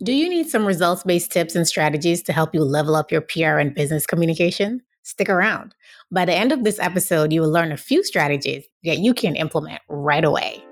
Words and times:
Do 0.00 0.12
you 0.12 0.28
need 0.28 0.48
some 0.48 0.64
results 0.64 1.02
based 1.02 1.32
tips 1.32 1.56
and 1.56 1.66
strategies 1.66 2.22
to 2.22 2.32
help 2.32 2.54
you 2.54 2.62
level 2.62 2.94
up 2.94 3.10
your 3.10 3.20
PR 3.20 3.58
and 3.58 3.74
business 3.74 4.06
communication? 4.06 4.80
Stick 5.02 5.28
around. 5.28 5.74
By 6.12 6.24
the 6.24 6.34
end 6.34 6.52
of 6.52 6.62
this 6.62 6.78
episode, 6.78 7.32
you 7.32 7.40
will 7.40 7.50
learn 7.50 7.72
a 7.72 7.76
few 7.76 8.04
strategies 8.04 8.64
that 8.84 8.98
you 8.98 9.12
can 9.12 9.34
implement 9.34 9.82
right 9.88 10.24
away. 10.24 10.64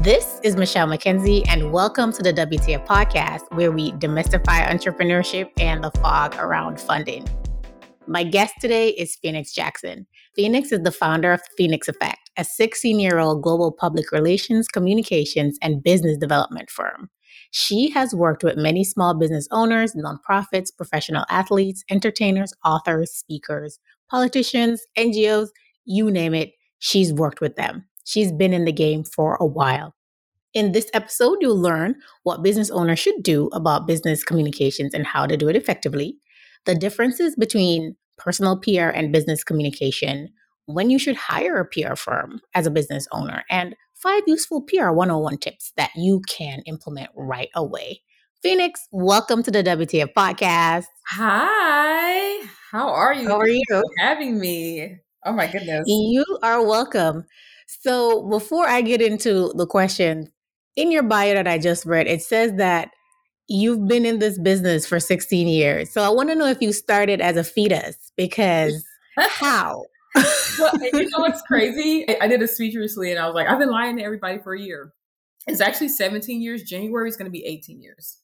This 0.00 0.40
is 0.44 0.56
Michelle 0.56 0.88
McKenzie, 0.88 1.42
and 1.48 1.72
welcome 1.72 2.12
to 2.12 2.22
the 2.22 2.34
WTF 2.34 2.86
podcast, 2.86 3.50
where 3.52 3.72
we 3.72 3.92
demystify 3.92 4.62
entrepreneurship 4.66 5.48
and 5.58 5.82
the 5.82 5.90
fog 5.92 6.34
around 6.34 6.78
funding. 6.78 7.26
My 8.06 8.24
guest 8.24 8.52
today 8.60 8.90
is 8.90 9.16
Phoenix 9.16 9.54
Jackson. 9.54 10.06
Phoenix 10.36 10.70
is 10.70 10.80
the 10.80 10.92
founder 10.92 11.32
of 11.32 11.40
Phoenix 11.56 11.88
Affect, 11.88 12.30
a 12.36 12.44
16 12.44 13.00
year 13.00 13.20
old 13.20 13.42
global 13.42 13.72
public 13.72 14.12
relations, 14.12 14.68
communications, 14.68 15.56
and 15.62 15.82
business 15.82 16.18
development 16.18 16.68
firm. 16.68 17.08
She 17.54 17.90
has 17.90 18.14
worked 18.14 18.42
with 18.42 18.56
many 18.56 18.82
small 18.82 19.12
business 19.12 19.46
owners, 19.50 19.94
nonprofits, 19.94 20.74
professional 20.74 21.26
athletes, 21.28 21.84
entertainers, 21.90 22.54
authors, 22.64 23.12
speakers, 23.12 23.78
politicians, 24.10 24.82
NGOs, 24.96 25.50
you 25.84 26.10
name 26.10 26.32
it, 26.32 26.52
she's 26.78 27.12
worked 27.12 27.42
with 27.42 27.56
them. 27.56 27.84
She's 28.06 28.32
been 28.32 28.54
in 28.54 28.64
the 28.64 28.72
game 28.72 29.04
for 29.04 29.36
a 29.36 29.44
while. 29.44 29.94
In 30.54 30.72
this 30.72 30.90
episode, 30.94 31.38
you'll 31.42 31.60
learn 31.60 31.96
what 32.22 32.42
business 32.42 32.70
owners 32.70 32.98
should 32.98 33.22
do 33.22 33.48
about 33.52 33.86
business 33.86 34.24
communications 34.24 34.94
and 34.94 35.06
how 35.06 35.26
to 35.26 35.36
do 35.36 35.48
it 35.48 35.56
effectively, 35.56 36.16
the 36.64 36.74
differences 36.74 37.36
between 37.36 37.96
personal 38.16 38.56
PR 38.56 38.88
and 38.88 39.12
business 39.12 39.44
communication, 39.44 40.30
when 40.64 40.88
you 40.88 40.98
should 40.98 41.16
hire 41.16 41.60
a 41.60 41.66
PR 41.66 41.96
firm 41.96 42.40
as 42.54 42.66
a 42.66 42.70
business 42.70 43.06
owner, 43.12 43.44
and 43.50 43.76
five 44.02 44.24
useful 44.26 44.62
PR 44.62 44.90
101 44.90 45.38
tips 45.38 45.72
that 45.76 45.90
you 45.94 46.20
can 46.28 46.60
implement 46.66 47.08
right 47.14 47.50
away. 47.54 48.02
Phoenix, 48.42 48.88
welcome 48.90 49.44
to 49.44 49.50
the 49.52 49.62
WTF 49.62 50.12
podcast. 50.12 50.86
Hi, 51.06 52.44
how 52.72 52.88
are 52.88 53.14
you? 53.14 53.28
How 53.28 53.38
are 53.38 53.46
you? 53.46 53.62
for 53.70 53.84
having 54.00 54.40
me. 54.40 54.96
Oh 55.24 55.32
my 55.32 55.46
goodness. 55.46 55.84
You 55.86 56.24
are 56.42 56.66
welcome. 56.66 57.24
So, 57.68 58.28
before 58.28 58.66
I 58.66 58.82
get 58.82 59.00
into 59.00 59.52
the 59.54 59.66
question, 59.66 60.32
in 60.74 60.90
your 60.90 61.04
bio 61.04 61.34
that 61.34 61.46
I 61.46 61.58
just 61.58 61.86
read, 61.86 62.08
it 62.08 62.22
says 62.22 62.54
that 62.56 62.90
you've 63.46 63.86
been 63.86 64.04
in 64.04 64.18
this 64.18 64.36
business 64.36 64.84
for 64.84 64.98
16 64.98 65.46
years. 65.46 65.92
So, 65.92 66.02
I 66.02 66.08
want 66.08 66.28
to 66.30 66.34
know 66.34 66.46
if 66.46 66.60
you 66.60 66.72
started 66.72 67.20
as 67.20 67.36
a 67.36 67.44
fetus 67.44 67.96
because 68.16 68.84
how? 69.16 69.84
Well, 70.14 70.72
you 70.80 71.08
know 71.10 71.20
what's 71.20 71.42
crazy? 71.42 72.06
I 72.20 72.28
did 72.28 72.42
a 72.42 72.48
speech 72.48 72.74
recently 72.74 73.10
and 73.10 73.20
I 73.20 73.26
was 73.26 73.34
like, 73.34 73.48
I've 73.48 73.58
been 73.58 73.70
lying 73.70 73.96
to 73.96 74.02
everybody 74.02 74.38
for 74.38 74.54
a 74.54 74.60
year. 74.60 74.92
It's 75.46 75.60
actually 75.60 75.88
17 75.88 76.40
years. 76.40 76.62
January 76.62 77.08
is 77.08 77.16
going 77.16 77.26
to 77.26 77.32
be 77.32 77.44
18 77.44 77.80
years. 77.80 78.18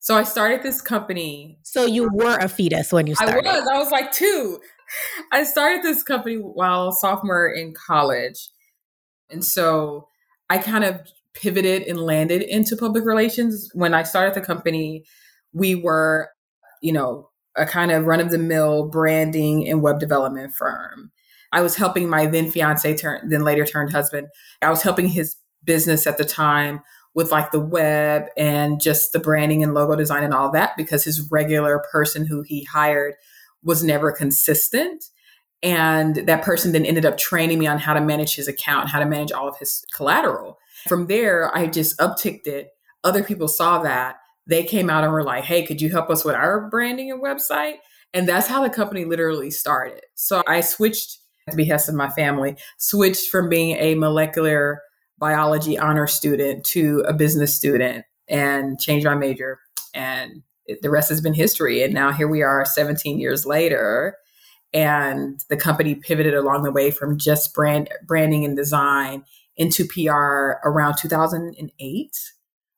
So 0.00 0.16
I 0.16 0.24
started 0.24 0.62
this 0.62 0.82
company. 0.82 1.58
So 1.62 1.86
you 1.86 2.10
were 2.12 2.36
a 2.36 2.48
fetus 2.48 2.92
when 2.92 3.06
you 3.06 3.14
started. 3.14 3.46
I 3.46 3.58
was. 3.58 3.68
I 3.72 3.78
was 3.78 3.90
like 3.90 4.12
two. 4.12 4.60
I 5.32 5.44
started 5.44 5.82
this 5.82 6.02
company 6.02 6.36
while 6.36 6.92
sophomore 6.92 7.48
in 7.48 7.72
college. 7.72 8.50
And 9.30 9.42
so 9.42 10.08
I 10.50 10.58
kind 10.58 10.84
of 10.84 11.00
pivoted 11.32 11.82
and 11.84 11.98
landed 11.98 12.42
into 12.42 12.76
public 12.76 13.06
relations. 13.06 13.70
When 13.72 13.94
I 13.94 14.02
started 14.02 14.34
the 14.34 14.42
company, 14.42 15.04
we 15.54 15.74
were, 15.74 16.28
you 16.82 16.92
know, 16.92 17.30
a 17.56 17.66
kind 17.66 17.90
of 17.90 18.06
run 18.06 18.20
of 18.20 18.30
the 18.30 18.38
mill 18.38 18.88
branding 18.88 19.68
and 19.68 19.82
web 19.82 20.00
development 20.00 20.54
firm. 20.54 21.10
I 21.52 21.60
was 21.60 21.76
helping 21.76 22.08
my 22.08 22.26
then 22.26 22.50
fiance, 22.50 22.96
turn, 22.96 23.28
then 23.28 23.44
later 23.44 23.64
turned 23.64 23.92
husband. 23.92 24.28
I 24.60 24.70
was 24.70 24.82
helping 24.82 25.06
his 25.06 25.36
business 25.64 26.06
at 26.06 26.18
the 26.18 26.24
time 26.24 26.80
with 27.14 27.30
like 27.30 27.52
the 27.52 27.60
web 27.60 28.24
and 28.36 28.80
just 28.80 29.12
the 29.12 29.20
branding 29.20 29.62
and 29.62 29.72
logo 29.72 29.94
design 29.94 30.24
and 30.24 30.34
all 30.34 30.50
that 30.50 30.76
because 30.76 31.04
his 31.04 31.30
regular 31.30 31.82
person 31.92 32.26
who 32.26 32.42
he 32.42 32.64
hired 32.64 33.14
was 33.62 33.84
never 33.84 34.10
consistent. 34.10 35.04
And 35.62 36.16
that 36.26 36.42
person 36.42 36.72
then 36.72 36.84
ended 36.84 37.06
up 37.06 37.16
training 37.16 37.60
me 37.60 37.66
on 37.66 37.78
how 37.78 37.94
to 37.94 38.00
manage 38.00 38.34
his 38.34 38.48
account, 38.48 38.90
how 38.90 38.98
to 38.98 39.06
manage 39.06 39.32
all 39.32 39.48
of 39.48 39.56
his 39.58 39.84
collateral. 39.94 40.58
From 40.88 41.06
there, 41.06 41.56
I 41.56 41.68
just 41.68 41.96
upticked 41.98 42.46
it. 42.46 42.70
Other 43.04 43.22
people 43.22 43.48
saw 43.48 43.78
that 43.82 44.16
they 44.46 44.64
came 44.64 44.90
out 44.90 45.04
and 45.04 45.12
were 45.12 45.24
like, 45.24 45.44
hey, 45.44 45.64
could 45.64 45.80
you 45.80 45.90
help 45.90 46.10
us 46.10 46.24
with 46.24 46.34
our 46.34 46.68
branding 46.68 47.10
and 47.10 47.22
website? 47.22 47.76
And 48.12 48.28
that's 48.28 48.46
how 48.46 48.62
the 48.62 48.70
company 48.70 49.04
literally 49.04 49.50
started. 49.50 50.02
So 50.14 50.42
I 50.46 50.60
switched 50.60 51.18
at 51.46 51.52
the 51.52 51.64
behest 51.64 51.88
of 51.88 51.94
my 51.94 52.10
family, 52.10 52.56
switched 52.78 53.28
from 53.30 53.48
being 53.48 53.76
a 53.76 53.94
molecular 53.94 54.82
biology 55.18 55.78
honor 55.78 56.06
student 56.06 56.64
to 56.64 57.04
a 57.06 57.12
business 57.12 57.54
student 57.54 58.04
and 58.28 58.80
changed 58.80 59.06
my 59.06 59.14
major. 59.14 59.58
And 59.94 60.42
the 60.82 60.90
rest 60.90 61.08
has 61.08 61.20
been 61.20 61.34
history. 61.34 61.82
And 61.82 61.92
now 61.92 62.12
here 62.12 62.28
we 62.28 62.42
are 62.42 62.64
17 62.64 63.18
years 63.18 63.44
later. 63.44 64.16
And 64.72 65.40
the 65.48 65.56
company 65.56 65.94
pivoted 65.94 66.34
along 66.34 66.62
the 66.62 66.72
way 66.72 66.90
from 66.90 67.18
just 67.18 67.54
brand 67.54 67.88
branding 68.06 68.44
and 68.44 68.56
design 68.56 69.24
into 69.56 69.86
PR 69.86 70.58
around 70.68 70.96
2008 70.96 72.10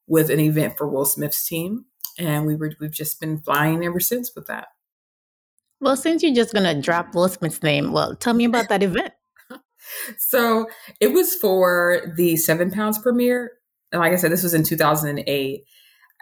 with 0.07 0.31
an 0.31 0.41
event 0.41 0.77
for 0.77 0.89
Will 0.89 1.05
Smith's 1.05 1.47
team. 1.47 1.87
And 2.19 2.47
we 2.47 2.57
were 2.57 2.73
we've 2.81 2.91
just 2.91 3.21
been 3.21 3.39
flying 3.39 3.85
ever 3.85 4.01
since 4.01 4.35
with 4.35 4.47
that. 4.47 4.69
Well, 5.81 5.97
since 5.97 6.23
you're 6.23 6.35
just 6.35 6.55
gonna 6.55 6.81
drop 6.81 7.15
Will 7.15 7.29
Smith's 7.29 7.63
name, 7.63 7.93
well, 7.93 8.15
tell 8.17 8.35
me 8.35 8.45
about 8.45 8.69
that 8.69 8.83
event. 8.83 9.13
so 10.19 10.67
it 11.01 11.13
was 11.13 11.35
for 11.35 12.15
the 12.17 12.37
Seven 12.37 12.71
Pounds 12.71 12.99
premiere. 12.99 13.53
And 13.93 14.01
like 14.01 14.13
I 14.13 14.17
said, 14.17 14.33
this 14.33 14.43
was 14.43 14.55
in 14.55 14.63
2008. 14.63 15.65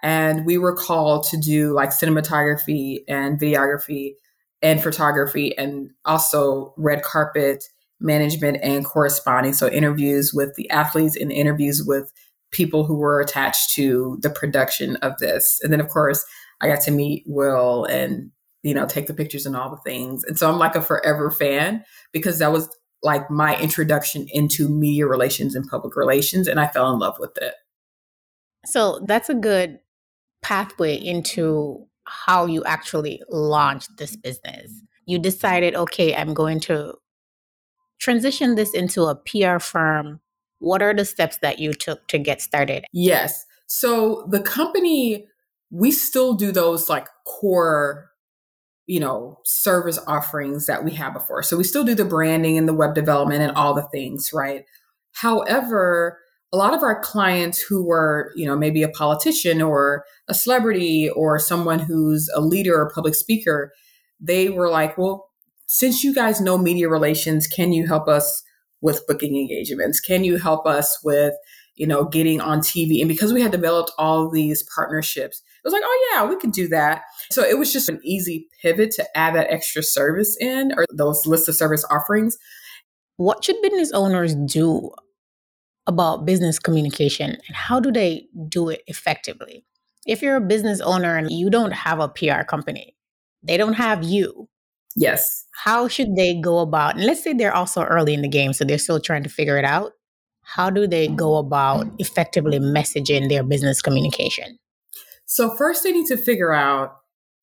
And 0.03 0.45
we 0.45 0.59
were 0.59 0.77
called 0.77 1.25
to 1.29 1.39
do 1.39 1.73
like 1.73 1.91
cinematography 1.91 2.99
and 3.09 3.41
videography 3.41 4.15
and 4.61 4.83
photography 4.83 5.57
and 5.57 5.91
also 6.05 6.75
red 6.77 7.03
carpet 7.03 7.65
management 8.01 8.59
and 8.63 8.85
corresponding. 8.85 9.53
So 9.53 9.69
interviews 9.69 10.33
with 10.35 10.55
the 10.57 10.69
athletes 10.71 11.17
and 11.17 11.33
interviews 11.33 11.83
with 11.87 12.13
people 12.51 12.85
who 12.85 12.97
were 12.97 13.21
attached 13.21 13.75
to 13.75 14.19
the 14.23 14.31
production 14.31 14.97
of 14.97 15.19
this. 15.19 15.61
And 15.63 15.73
then, 15.73 15.81
of 15.81 15.89
course, 15.89 16.25
I 16.61 16.69
got 16.69 16.81
to 16.83 16.91
meet 16.91 17.25
Will 17.27 17.85
and, 17.85 18.31
you 18.63 18.75
know, 18.75 18.87
take 18.87 19.07
the 19.07 19.15
pictures 19.15 19.47
and 19.47 19.57
all 19.57 19.71
the 19.71 19.91
things. 19.91 20.25
And 20.25 20.39
so 20.39 20.51
I'm 20.51 20.59
like 20.59 20.77
a 20.77 20.83
forever 20.83 21.31
fan 21.31 21.85
because 22.13 22.39
that 22.39 22.53
was 22.53 22.69
like 23.03 23.31
my 23.31 23.59
introduction 23.59 24.27
into 24.31 24.69
media 24.69 25.07
relations 25.07 25.55
and 25.55 25.67
public 25.69 25.97
relations. 25.97 26.49
And 26.49 26.59
I 26.59 26.69
fell 26.69 26.93
in 26.93 26.99
love 26.99 27.17
with 27.19 27.37
it. 27.39 27.55
So 28.65 29.05
that's 29.07 29.29
a 29.29 29.35
good 29.35 29.81
pathway 30.43 30.97
into 30.97 31.87
how 32.05 32.47
you 32.47 32.65
actually 32.65 33.23
launched 33.29 33.91
this 33.99 34.17
business. 34.17 34.71
You 35.07 35.19
decided, 35.19 35.75
okay, 35.75 36.15
I'm 36.15 36.35
going 36.35 36.61
to 36.61 36.95
transition 37.99 38.55
this 38.55 38.75
into 38.75 39.05
a 39.05 39.15
PR 39.15 39.59
firm 39.59 40.21
what 40.59 40.83
are 40.83 40.95
the 40.95 41.05
steps 41.05 41.39
that 41.43 41.59
you 41.59 41.73
took 41.73 42.07
to 42.09 42.19
get 42.19 42.41
started? 42.41 42.85
Yes. 42.93 43.45
So 43.67 44.27
the 44.31 44.41
company, 44.41 45.27
we 45.71 45.91
still 45.91 46.35
do 46.35 46.53
those 46.53 46.89
like 46.89 47.07
core, 47.27 48.11
you 48.87 49.01
know, 49.01 49.39
service 49.45 49.99
offerings 50.07 50.67
that 50.67 50.85
we 50.85 50.93
had 50.93 51.13
before. 51.13 51.43
So 51.43 51.57
we 51.57 51.65
still 51.65 51.85
do 51.85 51.95
the 51.95 52.05
branding 52.05 52.59
and 52.59 52.69
the 52.69 52.75
web 52.75 52.95
development 52.95 53.43
and 53.43 53.53
all 53.53 53.75
the 53.75 53.89
things, 53.93 54.31
right? 54.33 54.65
However, 55.13 56.19
a 56.53 56.57
lot 56.57 56.75
of 56.75 56.83
our 56.83 57.01
clients 57.01 57.61
who 57.61 57.85
were, 57.85 58.33
you 58.37 58.47
know, 58.47 58.57
maybe 58.57 58.83
a 58.83 58.89
politician 58.89 59.61
or 59.61 60.05
a 60.29 60.35
celebrity 60.35 61.09
or 61.09 61.39
someone 61.39 61.81
who's 61.81 62.31
a 62.35 62.41
leader 62.41 62.77
or 62.77 62.91
public 62.91 63.17
speaker, 63.17 63.73
they 64.21 64.49
were 64.49 64.71
like, 64.71 64.97
well, 64.97 65.31
since 65.67 66.05
you 66.05 66.15
guys 66.15 66.41
know 66.41 66.57
media 66.57 66.89
relations, 66.89 67.49
can 67.49 67.73
you 67.73 67.87
help 67.87 68.07
us 68.07 68.45
with 68.85 69.07
booking 69.07 69.37
engagements? 69.37 69.99
Can 69.99 70.25
you 70.25 70.37
help 70.37 70.67
us 70.67 70.99
with, 71.03 71.33
you 71.75 71.87
know, 71.87 72.05
getting 72.05 72.39
on 72.39 72.61
TV? 72.61 73.01
And 73.01 73.09
because 73.09 73.33
we 73.33 73.41
had 73.41 73.51
developed 73.51 73.91
all 73.97 74.31
these 74.31 74.63
partnerships, 74.63 75.39
it 75.39 75.67
was 75.67 75.73
like, 75.73 75.83
oh 75.83 76.11
yeah, 76.13 76.27
we 76.27 76.37
could 76.37 76.53
do 76.53 76.69
that. 76.69 77.01
So 77.31 77.43
it 77.43 77.59
was 77.59 77.73
just 77.73 77.89
an 77.89 77.99
easy 78.05 78.47
pivot 78.61 78.91
to 78.93 79.17
add 79.17 79.35
that 79.35 79.51
extra 79.51 79.83
service 79.83 80.37
in 80.39 80.73
or 80.77 80.85
those 80.93 81.27
list 81.27 81.49
of 81.49 81.57
service 81.57 81.83
offerings. 81.91 82.37
What 83.17 83.43
should 83.43 83.57
business 83.63 83.91
owners 83.93 84.35
do 84.35 84.91
about 85.87 86.27
business 86.27 86.59
communication 86.59 87.31
and 87.31 87.57
how 87.57 87.81
do 87.81 87.91
they 87.91 88.27
do 88.49 88.69
it 88.69 88.83
effectively? 88.87 89.65
If 90.07 90.21
you're 90.21 90.37
a 90.37 90.43
business 90.43 90.83
owner 90.83 91.17
and 91.17 91.31
you 91.31 91.49
don't 91.49 91.73
have 91.73 92.01
a 92.01 92.09
PR 92.09 92.43
company, 92.43 92.95
they 93.43 93.57
don't 93.57 93.75
have 93.75 94.05
you, 94.05 94.51
Yes. 94.97 95.47
How 95.65 95.89
should 95.89 96.17
they 96.17 96.41
go 96.41 96.59
about, 96.59 96.97
and 96.97 97.05
let's 97.05 97.23
say 97.23 97.33
they're 97.33 97.55
also 97.55 97.83
early 97.83 98.15
in 98.15 98.23
the 98.23 98.29
game, 98.29 98.53
so 98.53 98.65
they're 98.65 98.79
still 98.79 99.01
trying 99.01 99.23
to 99.25 99.29
figure 99.29 99.59
it 99.59 99.65
out. 99.65 99.93
How 100.43 100.71
do 100.71 100.87
they 100.87 101.09
go 101.09 101.37
about 101.37 101.87
mm-hmm. 101.87 101.97
effectively 101.99 102.59
messaging 102.59 103.29
their 103.29 103.43
business 103.43 103.81
communication? 103.81 104.59
So, 105.27 105.55
first, 105.57 105.83
they 105.83 105.93
need 105.93 106.07
to 106.07 106.19
figure 106.19 106.53
out, 106.53 106.97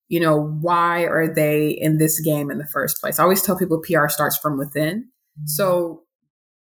you 0.07 0.19
know, 0.19 0.39
why 0.39 1.05
are 1.05 1.33
they 1.33 1.69
in 1.69 1.97
this 1.97 2.19
game 2.19 2.51
in 2.51 2.59
the 2.59 2.67
first 2.67 3.01
place? 3.01 3.17
I 3.17 3.23
always 3.23 3.41
tell 3.41 3.57
people 3.57 3.81
PR 3.81 4.07
starts 4.07 4.37
from 4.37 4.57
within. 4.57 4.99
Mm-hmm. 4.99 5.47
So, 5.47 6.03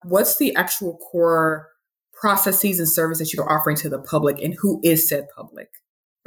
what's 0.03 0.37
the 0.37 0.55
actual 0.57 0.99
core 0.99 1.69
processes 2.13 2.81
and 2.81 2.89
service 2.89 3.19
that 3.19 3.33
you're 3.33 3.51
offering 3.51 3.77
to 3.79 3.89
the 3.89 4.01
public, 4.01 4.41
and 4.43 4.55
who 4.61 4.81
is 4.83 5.09
said 5.09 5.29
public? 5.35 5.69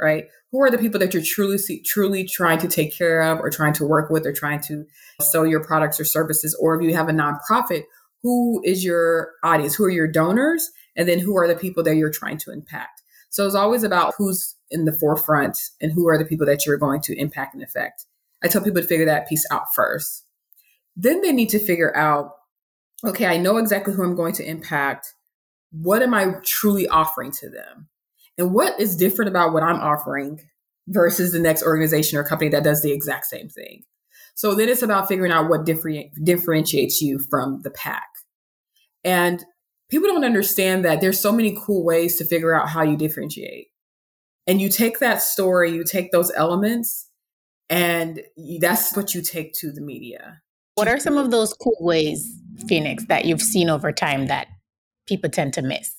Right? 0.00 0.24
Who 0.52 0.62
are 0.62 0.70
the 0.70 0.78
people 0.78 0.98
that 1.00 1.14
you're 1.14 1.22
truly 1.22 1.58
truly 1.84 2.24
trying 2.24 2.58
to 2.60 2.68
take 2.68 2.96
care 2.96 3.20
of 3.20 3.38
or 3.38 3.50
trying 3.50 3.72
to 3.74 3.86
work 3.86 4.10
with 4.10 4.26
or 4.26 4.32
trying 4.32 4.60
to 4.62 4.84
sell 5.20 5.46
your 5.46 5.62
products 5.62 6.00
or 6.00 6.04
services? 6.04 6.56
Or 6.60 6.74
if 6.74 6.82
you 6.82 6.94
have 6.94 7.08
a 7.08 7.12
nonprofit, 7.12 7.84
who 8.22 8.60
is 8.64 8.84
your 8.84 9.32
audience? 9.44 9.74
Who 9.74 9.84
are 9.84 9.90
your 9.90 10.08
donors? 10.08 10.70
And 10.96 11.08
then 11.08 11.20
who 11.20 11.36
are 11.36 11.46
the 11.46 11.54
people 11.54 11.82
that 11.84 11.96
you're 11.96 12.10
trying 12.10 12.38
to 12.38 12.52
impact? 12.52 13.02
So 13.30 13.46
it's 13.46 13.54
always 13.54 13.84
about 13.84 14.14
who's 14.18 14.56
in 14.70 14.84
the 14.84 14.92
forefront 14.92 15.56
and 15.80 15.92
who 15.92 16.08
are 16.08 16.18
the 16.18 16.24
people 16.24 16.46
that 16.46 16.66
you're 16.66 16.76
going 16.76 17.00
to 17.02 17.18
impact 17.18 17.54
and 17.54 17.62
affect. 17.62 18.06
I 18.42 18.48
tell 18.48 18.62
people 18.62 18.82
to 18.82 18.88
figure 18.88 19.06
that 19.06 19.28
piece 19.28 19.46
out 19.50 19.72
first. 19.74 20.24
Then 20.96 21.22
they 21.22 21.32
need 21.32 21.50
to 21.50 21.58
figure 21.58 21.96
out, 21.96 22.32
okay, 23.04 23.26
I 23.26 23.36
know 23.36 23.58
exactly 23.58 23.94
who 23.94 24.02
I'm 24.02 24.16
going 24.16 24.34
to 24.34 24.44
impact. 24.44 25.14
What 25.70 26.02
am 26.02 26.12
I 26.12 26.34
truly 26.44 26.88
offering 26.88 27.30
to 27.32 27.48
them? 27.48 27.88
And 28.40 28.54
what 28.54 28.80
is 28.80 28.96
different 28.96 29.28
about 29.28 29.52
what 29.52 29.62
I'm 29.62 29.80
offering 29.80 30.40
versus 30.88 31.30
the 31.30 31.38
next 31.38 31.62
organization 31.62 32.18
or 32.18 32.24
company 32.24 32.50
that 32.50 32.64
does 32.64 32.82
the 32.82 32.90
exact 32.90 33.26
same 33.26 33.48
thing? 33.48 33.82
So 34.34 34.54
then 34.54 34.70
it's 34.70 34.82
about 34.82 35.08
figuring 35.08 35.30
out 35.30 35.50
what 35.50 35.66
different, 35.66 36.06
differentiates 36.24 37.02
you 37.02 37.20
from 37.28 37.60
the 37.62 37.70
pack. 37.70 38.08
And 39.04 39.44
people 39.90 40.08
don't 40.08 40.24
understand 40.24 40.86
that 40.86 41.02
there's 41.02 41.20
so 41.20 41.32
many 41.32 41.54
cool 41.60 41.84
ways 41.84 42.16
to 42.16 42.24
figure 42.24 42.54
out 42.54 42.70
how 42.70 42.82
you 42.82 42.96
differentiate. 42.96 43.66
And 44.46 44.60
you 44.60 44.70
take 44.70 45.00
that 45.00 45.20
story, 45.20 45.72
you 45.72 45.84
take 45.84 46.10
those 46.10 46.32
elements, 46.34 47.08
and 47.68 48.22
that's 48.58 48.96
what 48.96 49.14
you 49.14 49.20
take 49.20 49.52
to 49.54 49.70
the 49.70 49.82
media. 49.82 50.40
What 50.76 50.88
are 50.88 50.98
some 50.98 51.18
of 51.18 51.30
those 51.30 51.52
cool 51.52 51.76
ways, 51.80 52.26
Phoenix, 52.66 53.04
that 53.06 53.26
you've 53.26 53.42
seen 53.42 53.68
over 53.68 53.92
time 53.92 54.28
that 54.28 54.46
people 55.06 55.28
tend 55.28 55.52
to 55.54 55.62
miss? 55.62 55.94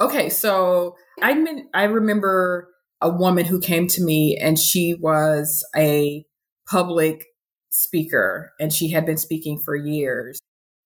Okay, 0.00 0.30
so 0.30 0.96
I 1.22 1.34
mean, 1.34 1.68
I 1.74 1.84
remember 1.84 2.68
a 3.00 3.10
woman 3.10 3.46
who 3.46 3.60
came 3.60 3.86
to 3.88 4.02
me 4.02 4.36
and 4.40 4.58
she 4.58 4.94
was 4.94 5.64
a 5.76 6.24
public 6.68 7.24
speaker 7.70 8.52
and 8.60 8.72
she 8.72 8.88
had 8.90 9.06
been 9.06 9.16
speaking 9.16 9.58
for 9.58 9.74
years, 9.74 10.40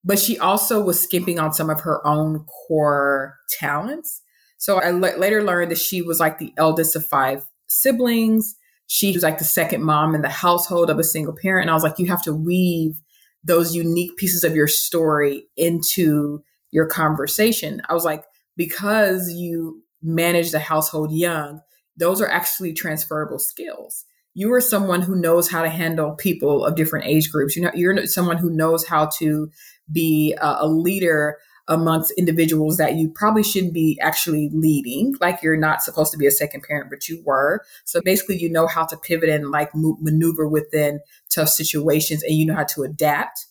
but 0.05 0.19
she 0.19 0.39
also 0.39 0.83
was 0.83 1.01
skimping 1.01 1.39
on 1.39 1.53
some 1.53 1.71
of 1.71 1.81
her 1.81 2.07
own 2.07 2.45
core 2.45 3.37
talents. 3.59 4.23
So 4.59 4.81
I 4.81 4.89
l- 4.89 5.19
later 5.19 5.43
learned 5.43 5.71
that 5.71 5.79
she 5.79 6.03
was 6.03 6.21
like 6.21 6.39
the 6.39 6.53
eldest 6.57 6.95
of 6.97 7.07
five 7.07 7.45
siblings. 7.69 8.55
She 8.87 9.13
was 9.13 9.23
like 9.23 9.39
the 9.39 9.45
second 9.45 9.83
mom 9.83 10.15
in 10.15 10.23
the 10.23 10.29
household 10.29 10.91
of 10.91 10.99
a 10.99 11.05
single 11.05 11.35
parent. 11.41 11.65
And 11.65 11.71
I 11.71 11.75
was 11.75 11.83
like, 11.83 11.99
you 11.99 12.07
have 12.07 12.23
to 12.25 12.33
weave 12.35 13.01
those 13.43 13.75
unique 13.75 14.17
pieces 14.17 14.45
of 14.45 14.55
your 14.55 14.69
story 14.69 15.47
into 15.57 16.43
your 16.71 16.87
conversation. 16.87 17.83
I 17.89 17.95
was 17.95 18.05
like, 18.05 18.25
because 18.57 19.31
you 19.33 19.84
manage 20.05 20.51
the 20.51 20.59
household 20.59 21.13
young, 21.13 21.61
those 21.97 22.21
are 22.21 22.29
actually 22.29 22.73
transferable 22.73 23.39
skills. 23.39 24.05
You 24.35 24.53
are 24.53 24.61
someone 24.61 25.03
who 25.03 25.15
knows 25.15 25.51
how 25.51 25.63
to 25.63 25.69
handle 25.69 26.17
people 26.17 26.65
of 26.65 26.75
different 26.75 27.07
age 27.07 27.31
groups. 27.31 27.57
You 27.57 27.63
know, 27.63 27.71
you're 27.75 28.07
someone 28.07 28.37
who 28.37 28.51
knows 28.51 28.87
how 28.87 29.07
to 29.19 29.51
be 29.91 30.35
a, 30.41 30.57
a 30.61 30.69
leader 30.69 31.39
amongst 31.69 32.13
individuals 32.19 32.77
that 32.77 32.95
you 32.97 33.11
probably 33.15 33.43
shouldn't 33.43 33.73
be 33.73 33.99
actually 34.03 34.51
leading. 34.53 35.15
Like 35.21 35.43
you're 35.43 35.57
not 35.57 35.83
supposed 35.83 36.13
to 36.13 36.19
be 36.19 36.27
a 36.27 36.31
second 36.31 36.63
parent, 36.63 36.91
but 36.91 37.09
you 37.09 37.23
were. 37.25 37.65
So 37.85 38.01
basically, 38.05 38.37
you 38.39 38.51
know 38.51 38.67
how 38.67 38.85
to 38.87 38.97
pivot 38.97 39.31
and 39.31 39.51
like 39.51 39.71
maneuver 39.75 40.47
within 40.49 41.01
tough 41.31 41.49
situations 41.49 42.23
and 42.23 42.35
you 42.35 42.45
know 42.45 42.55
how 42.55 42.65
to 42.65 42.83
adapt. 42.83 43.47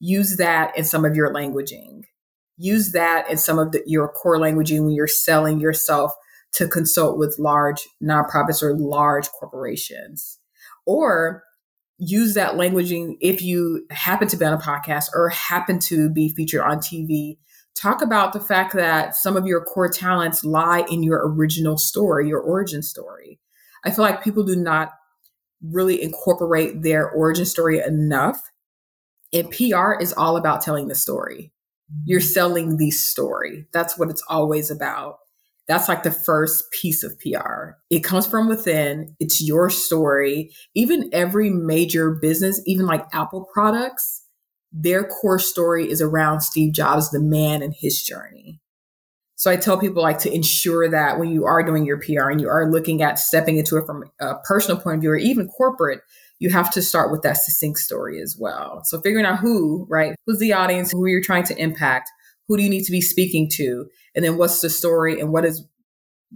Use 0.00 0.36
that 0.36 0.76
in 0.78 0.84
some 0.84 1.04
of 1.04 1.16
your 1.16 1.32
languaging. 1.32 2.04
Use 2.58 2.92
that 2.92 3.30
in 3.30 3.38
some 3.38 3.58
of 3.58 3.72
the, 3.72 3.82
your 3.86 4.08
core 4.08 4.38
languaging 4.38 4.84
when 4.84 4.90
you're 4.90 5.06
selling 5.06 5.60
yourself 5.60 6.12
to 6.52 6.68
consult 6.68 7.18
with 7.18 7.36
large 7.38 7.86
nonprofits 8.02 8.62
or 8.62 8.76
large 8.76 9.28
corporations. 9.30 10.38
Or 10.86 11.42
use 11.98 12.34
that 12.34 12.54
languaging 12.54 13.16
if 13.20 13.42
you 13.42 13.86
happen 13.90 14.28
to 14.28 14.36
be 14.36 14.44
on 14.44 14.52
a 14.52 14.58
podcast 14.58 15.06
or 15.14 15.28
happen 15.30 15.78
to 15.80 16.10
be 16.10 16.28
featured 16.30 16.60
on 16.60 16.78
TV 16.78 17.36
talk 17.80 18.02
about 18.02 18.32
the 18.32 18.40
fact 18.40 18.74
that 18.74 19.14
some 19.14 19.36
of 19.36 19.46
your 19.46 19.60
core 19.60 19.88
talents 19.88 20.44
lie 20.44 20.84
in 20.90 21.02
your 21.02 21.28
original 21.32 21.78
story, 21.78 22.28
your 22.28 22.40
origin 22.40 22.82
story. 22.82 23.38
I 23.84 23.90
feel 23.90 24.04
like 24.04 24.24
people 24.24 24.42
do 24.42 24.56
not 24.56 24.90
really 25.62 26.02
incorporate 26.02 26.82
their 26.82 27.08
origin 27.10 27.44
story 27.44 27.80
enough. 27.80 28.40
And 29.32 29.50
PR 29.50 29.92
is 30.00 30.12
all 30.12 30.36
about 30.36 30.62
telling 30.62 30.88
the 30.88 30.94
story. 30.94 31.52
You're 32.04 32.20
selling 32.20 32.76
the 32.76 32.90
story. 32.90 33.66
That's 33.72 33.98
what 33.98 34.10
it's 34.10 34.22
always 34.28 34.70
about. 34.70 35.18
That's 35.66 35.88
like 35.88 36.02
the 36.02 36.10
first 36.10 36.70
piece 36.72 37.02
of 37.02 37.18
PR. 37.20 37.72
It 37.90 38.00
comes 38.02 38.26
from 38.26 38.48
within. 38.48 39.14
It's 39.20 39.42
your 39.42 39.68
story. 39.68 40.50
Even 40.74 41.10
every 41.12 41.50
major 41.50 42.10
business, 42.10 42.60
even 42.66 42.86
like 42.86 43.04
Apple 43.12 43.46
products, 43.52 44.24
their 44.72 45.04
core 45.04 45.38
story 45.38 45.90
is 45.90 46.00
around 46.00 46.40
Steve 46.40 46.72
Jobs, 46.72 47.10
the 47.10 47.20
man 47.20 47.62
and 47.62 47.74
his 47.78 48.02
journey. 48.02 48.60
So 49.36 49.50
I 49.50 49.56
tell 49.56 49.78
people 49.78 50.02
like 50.02 50.18
to 50.20 50.34
ensure 50.34 50.88
that 50.88 51.18
when 51.18 51.30
you 51.30 51.44
are 51.44 51.62
doing 51.62 51.86
your 51.86 52.00
PR 52.00 52.28
and 52.28 52.40
you 52.40 52.48
are 52.48 52.70
looking 52.70 53.02
at 53.02 53.18
stepping 53.18 53.56
into 53.56 53.76
it 53.76 53.86
from 53.86 54.04
a 54.20 54.34
personal 54.44 54.80
point 54.80 54.96
of 54.96 55.00
view 55.02 55.10
or 55.10 55.16
even 55.16 55.48
corporate, 55.48 56.00
you 56.38 56.50
have 56.50 56.70
to 56.72 56.82
start 56.82 57.10
with 57.10 57.22
that 57.22 57.36
succinct 57.36 57.78
story 57.78 58.20
as 58.20 58.36
well. 58.38 58.82
So 58.84 59.00
figuring 59.00 59.26
out 59.26 59.40
who, 59.40 59.86
right? 59.88 60.14
Who's 60.26 60.38
the 60.38 60.52
audience, 60.52 60.92
who 60.92 61.06
you're 61.06 61.20
trying 61.20 61.44
to 61.44 61.56
impact, 61.56 62.10
who 62.46 62.56
do 62.56 62.62
you 62.62 62.70
need 62.70 62.84
to 62.84 62.92
be 62.92 63.00
speaking 63.00 63.48
to, 63.54 63.86
and 64.14 64.24
then 64.24 64.36
what's 64.36 64.60
the 64.60 64.70
story 64.70 65.20
and 65.20 65.32
what 65.32 65.44
is 65.44 65.64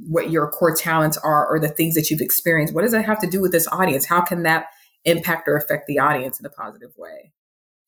what 0.07 0.31
your 0.31 0.51
core 0.51 0.75
talents 0.75 1.19
are 1.19 1.47
or 1.47 1.61
the 1.61 1.69
things 1.69 1.95
that 1.95 2.11
you've 2.11 2.23
experienced. 2.23 2.75
What 2.75 2.81
does 2.81 2.93
that 2.93 3.05
have 3.05 3.21
to 3.21 3.27
do 3.27 3.43
with 3.43 3.53
this 3.53 3.69
audience? 3.69 4.07
How 4.07 4.23
can 4.23 4.43
that 4.45 4.69
impact 5.05 5.47
or 5.47 5.57
affect 5.57 5.87
the 5.87 5.99
audience 5.99 6.41
in 6.41 6.47
a 6.47 6.51
positive 6.51 6.93
way? 6.97 7.33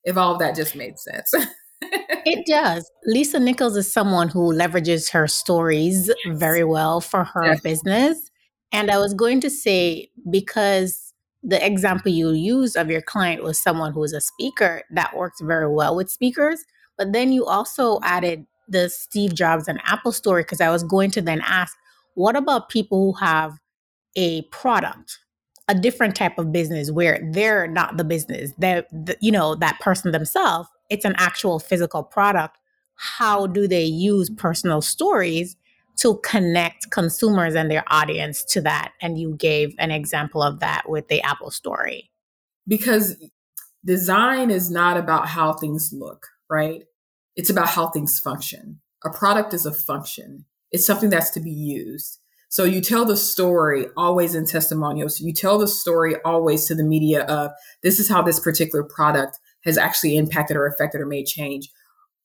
if 0.04 0.16
all 0.16 0.32
of 0.32 0.38
that 0.38 0.54
just 0.54 0.76
made 0.76 0.98
sense. 0.98 1.34
it 1.82 2.46
does. 2.46 2.90
Lisa 3.04 3.40
Nichols 3.40 3.76
is 3.76 3.92
someone 3.92 4.28
who 4.28 4.52
leverages 4.52 5.10
her 5.12 5.26
stories 5.26 6.10
very 6.28 6.64
well 6.64 7.00
for 7.00 7.24
her 7.24 7.46
yes. 7.46 7.60
business. 7.60 8.30
And 8.72 8.90
I 8.90 8.98
was 8.98 9.14
going 9.14 9.40
to 9.40 9.50
say, 9.50 10.10
because 10.30 11.03
the 11.44 11.64
example 11.64 12.10
you 12.10 12.32
used 12.32 12.76
of 12.76 12.90
your 12.90 13.02
client 13.02 13.42
was 13.42 13.62
someone 13.62 13.92
who 13.92 14.00
was 14.00 14.14
a 14.14 14.20
speaker, 14.20 14.82
that 14.90 15.16
works 15.16 15.40
very 15.40 15.68
well 15.68 15.94
with 15.94 16.10
speakers. 16.10 16.64
But 16.96 17.12
then 17.12 17.32
you 17.32 17.44
also 17.44 18.00
added 18.02 18.46
the 18.66 18.88
Steve 18.88 19.34
Jobs 19.34 19.68
and 19.68 19.80
Apple 19.84 20.12
story, 20.12 20.42
because 20.42 20.60
I 20.60 20.70
was 20.70 20.82
going 20.82 21.10
to 21.12 21.20
then 21.20 21.42
ask, 21.44 21.76
what 22.14 22.34
about 22.34 22.70
people 22.70 22.98
who 22.98 23.18
have 23.24 23.58
a 24.16 24.42
product 24.42 25.18
a 25.68 25.74
different 25.74 26.14
type 26.14 26.38
of 26.38 26.52
business 26.52 26.90
where 26.90 27.18
they're 27.32 27.66
not 27.66 27.96
the 27.96 28.04
business 28.04 28.52
they're 28.58 28.84
the, 28.92 29.16
you 29.20 29.32
know 29.32 29.54
that 29.54 29.78
person 29.80 30.12
themselves 30.12 30.68
it's 30.90 31.04
an 31.04 31.14
actual 31.16 31.58
physical 31.58 32.02
product 32.02 32.58
how 32.96 33.46
do 33.46 33.66
they 33.66 33.84
use 33.84 34.30
personal 34.30 34.80
stories 34.80 35.56
to 36.04 36.20
connect 36.22 36.90
consumers 36.90 37.54
and 37.54 37.70
their 37.70 37.84
audience 37.88 38.44
to 38.44 38.60
that 38.60 38.92
and 39.00 39.18
you 39.18 39.34
gave 39.34 39.74
an 39.78 39.90
example 39.90 40.42
of 40.42 40.60
that 40.60 40.88
with 40.88 41.08
the 41.08 41.20
apple 41.22 41.50
story. 41.50 42.10
Because 42.68 43.16
design 43.84 44.50
is 44.50 44.70
not 44.70 44.96
about 44.96 45.28
how 45.28 45.52
things 45.52 45.90
look 45.92 46.28
right? 46.50 46.84
It's 47.36 47.50
about 47.50 47.68
how 47.68 47.88
things 47.88 48.18
function. 48.18 48.80
A 49.04 49.10
product 49.10 49.54
is 49.54 49.66
a 49.66 49.72
function. 49.72 50.44
It's 50.70 50.86
something 50.86 51.10
that's 51.10 51.30
to 51.30 51.40
be 51.40 51.50
used. 51.50 52.18
So 52.48 52.64
you 52.64 52.80
tell 52.80 53.04
the 53.04 53.16
story 53.16 53.86
always 53.96 54.34
in 54.34 54.46
testimonials. 54.46 55.20
You 55.20 55.32
tell 55.32 55.58
the 55.58 55.66
story 55.66 56.14
always 56.24 56.66
to 56.66 56.74
the 56.74 56.84
media 56.84 57.24
of 57.24 57.50
this 57.82 57.98
is 57.98 58.08
how 58.08 58.22
this 58.22 58.38
particular 58.38 58.84
product 58.84 59.38
has 59.64 59.76
actually 59.76 60.16
impacted 60.16 60.56
or 60.56 60.66
affected 60.66 61.00
or 61.00 61.06
made 61.06 61.26
change. 61.26 61.70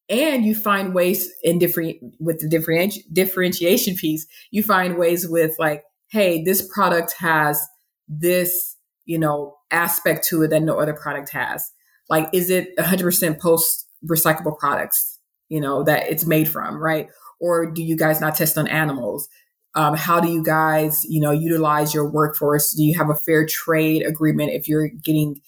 And 0.10 0.44
you 0.44 0.56
find 0.56 0.94
ways 0.94 1.32
in 1.44 1.60
different 1.60 1.98
with 2.20 2.40
the 2.40 2.48
differenti- 2.48 3.04
differentiation 3.14 3.96
piece, 3.96 4.26
you 4.52 4.64
find 4.64 4.98
ways 4.98 5.28
with 5.28 5.56
like, 5.60 5.84
hey, 6.08 6.44
this 6.44 6.68
product 6.74 7.14
has 7.20 7.62
this, 8.08 8.76
you 9.06 9.20
know, 9.20 9.56
aspect 9.72 10.26
to 10.30 10.42
it 10.42 10.50
that 10.50 10.64
no 10.64 10.80
other 10.80 10.94
product 10.94 11.30
has. 11.32 11.72
Like, 12.10 12.28
is 12.34 12.50
it 12.50 12.76
100% 12.78 13.40
post 13.40 13.86
recyclable 14.10 14.58
products, 14.58 15.20
you 15.50 15.62
know, 15.62 15.84
that 15.84 16.10
it's 16.10 16.26
made 16.26 16.50
from, 16.50 16.82
right? 16.82 17.08
Or 17.40 17.70
do 17.72 17.84
you 17.84 17.96
guys 17.96 18.20
not 18.20 18.36
test 18.36 18.58
on 18.58 18.68
animals? 18.68 19.30
Um, 19.76 19.96
how 19.96 20.20
do 20.20 20.30
you 20.30 20.44
guys, 20.44 21.04
you 21.06 21.22
know, 21.22 21.32
utilize 21.32 21.94
your 21.94 22.10
workforce? 22.10 22.74
Do 22.74 22.84
you 22.84 22.98
have 22.98 23.10
a 23.10 23.16
fair 23.16 23.46
trade 23.46 24.04
agreement 24.06 24.52
if 24.52 24.68
you're 24.68 24.88
getting 24.88 25.42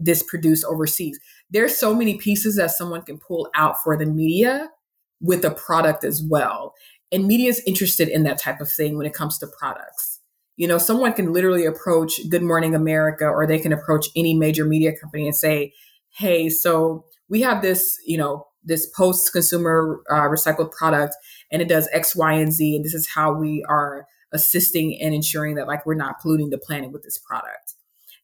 this 0.00 0.22
produced 0.22 0.64
overseas? 0.64 1.18
There's 1.50 1.76
so 1.76 1.94
many 1.94 2.16
pieces 2.16 2.56
that 2.56 2.70
someone 2.70 3.02
can 3.02 3.18
pull 3.18 3.48
out 3.54 3.82
for 3.82 3.96
the 3.96 4.06
media 4.06 4.68
with 5.20 5.42
the 5.42 5.50
product 5.50 6.04
as 6.04 6.22
well. 6.22 6.74
And 7.10 7.26
media 7.26 7.48
is 7.48 7.62
interested 7.66 8.08
in 8.08 8.22
that 8.24 8.38
type 8.38 8.60
of 8.60 8.70
thing 8.70 8.96
when 8.96 9.06
it 9.06 9.14
comes 9.14 9.38
to 9.38 9.48
products. 9.58 10.20
You 10.56 10.66
know, 10.66 10.78
someone 10.78 11.12
can 11.12 11.32
literally 11.32 11.64
approach 11.64 12.20
Good 12.28 12.42
Morning 12.42 12.74
America 12.74 13.24
or 13.24 13.46
they 13.46 13.58
can 13.58 13.72
approach 13.72 14.06
any 14.16 14.34
major 14.34 14.64
media 14.64 14.92
company 14.96 15.26
and 15.26 15.34
say, 15.34 15.72
hey, 16.10 16.48
so 16.48 17.04
we 17.28 17.42
have 17.42 17.62
this, 17.62 17.96
you 18.06 18.18
know, 18.18 18.46
this 18.64 18.86
post 18.86 19.32
consumer 19.32 20.00
uh, 20.10 20.22
recycled 20.22 20.72
product 20.72 21.14
and 21.50 21.62
it 21.62 21.68
does 21.68 21.88
X, 21.92 22.14
Y, 22.14 22.32
and 22.32 22.52
Z. 22.52 22.76
And 22.76 22.84
this 22.84 22.94
is 22.94 23.08
how 23.08 23.32
we 23.32 23.64
are 23.68 24.06
assisting 24.32 24.98
and 25.00 25.14
ensuring 25.14 25.54
that 25.54 25.66
like 25.66 25.86
we're 25.86 25.94
not 25.94 26.20
polluting 26.20 26.50
the 26.50 26.58
planet 26.58 26.92
with 26.92 27.02
this 27.02 27.18
product. 27.18 27.74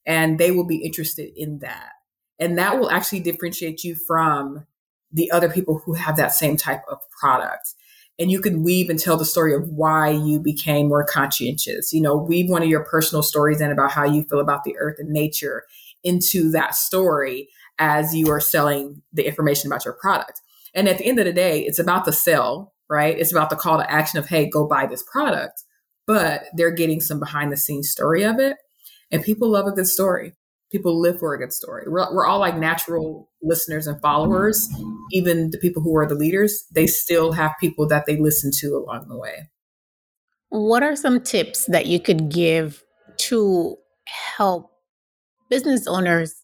And 0.07 0.39
they 0.39 0.51
will 0.51 0.67
be 0.67 0.85
interested 0.85 1.31
in 1.37 1.61
that. 1.61 1.91
And 2.39 2.59
that 2.59 2.79
will 2.79 2.91
actually 2.91 3.21
differentiate 3.21 3.85
you 3.85 3.95
from 3.95 4.67
the 5.13 5.31
other 5.31 5.49
people 5.49 5.81
who 5.85 5.95
have 5.95 6.17
that 6.17 6.33
same 6.33 6.57
type 6.57 6.83
of 6.91 6.99
product. 7.21 7.75
And 8.19 8.31
you 8.31 8.41
can 8.41 8.63
weave 8.63 8.91
and 8.91 8.99
tell 8.99 9.17
the 9.17 9.25
story 9.25 9.55
of 9.55 9.69
why 9.69 10.11
you 10.11 10.41
became 10.41 10.89
more 10.89 11.05
conscientious. 11.05 11.93
You 11.93 12.01
know, 12.01 12.17
weave 12.17 12.51
one 12.51 12.63
of 12.63 12.69
your 12.69 12.85
personal 12.85 13.23
stories 13.23 13.61
in 13.61 13.71
about 13.71 13.93
how 13.93 14.05
you 14.05 14.25
feel 14.25 14.41
about 14.41 14.65
the 14.65 14.77
earth 14.79 14.97
and 14.99 15.09
nature 15.09 15.65
into 16.03 16.51
that 16.53 16.75
story 16.75 17.49
as 17.79 18.15
you 18.15 18.31
are 18.31 18.41
selling 18.41 19.03
the 19.13 19.27
information 19.27 19.71
about 19.71 19.85
your 19.85 19.95
product. 19.95 20.41
And 20.75 20.89
at 20.89 20.99
the 20.99 21.07
end 21.07 21.19
of 21.19 21.25
the 21.25 21.33
day, 21.33 21.61
it's 21.63 21.79
about 21.79 22.05
the 22.05 22.13
sell, 22.13 22.73
right? 22.89 23.19
It's 23.19 23.33
about 23.33 23.51
the 23.51 23.57
call 23.57 23.79
to 23.79 23.91
action 23.91 24.19
of, 24.19 24.27
hey, 24.27 24.49
go 24.49 24.67
buy 24.67 24.87
this 24.87 25.03
product. 25.03 25.63
But 26.07 26.45
they're 26.55 26.71
getting 26.71 27.01
some 27.01 27.19
behind 27.19 27.51
the 27.51 27.57
scenes 27.57 27.91
story 27.91 28.25
of 28.25 28.39
it. 28.39 28.57
And 29.11 29.23
people 29.23 29.51
love 29.51 29.67
a 29.67 29.73
good 29.73 29.87
story. 29.87 30.35
People 30.71 31.01
live 31.01 31.19
for 31.19 31.35
a 31.35 31.39
good 31.39 31.53
story. 31.53 31.85
We're, 31.87 32.13
we're 32.13 32.27
all 32.27 32.41
like 32.41 32.57
natural 32.57 33.31
listeners 33.43 33.87
and 33.87 34.01
followers. 34.01 34.69
Even 35.13 35.51
the 35.51 35.59
people 35.59 35.83
who 35.83 35.97
are 35.97 36.07
the 36.07 36.15
leaders, 36.15 36.65
they 36.75 36.87
still 36.87 37.33
have 37.33 37.53
people 37.61 37.87
that 37.89 38.07
they 38.07 38.17
listen 38.17 38.51
to 38.61 38.77
along 38.77 39.09
the 39.09 39.17
way. 39.17 39.51
What 40.49 40.83
are 40.83 40.97
some 40.97 41.21
tips 41.21 41.67
that 41.67 41.87
you 41.87 42.01
could 42.01 42.29
give 42.29 42.83
to 43.19 43.77
help 44.37 44.71
business 45.49 45.87
owners 45.87 46.35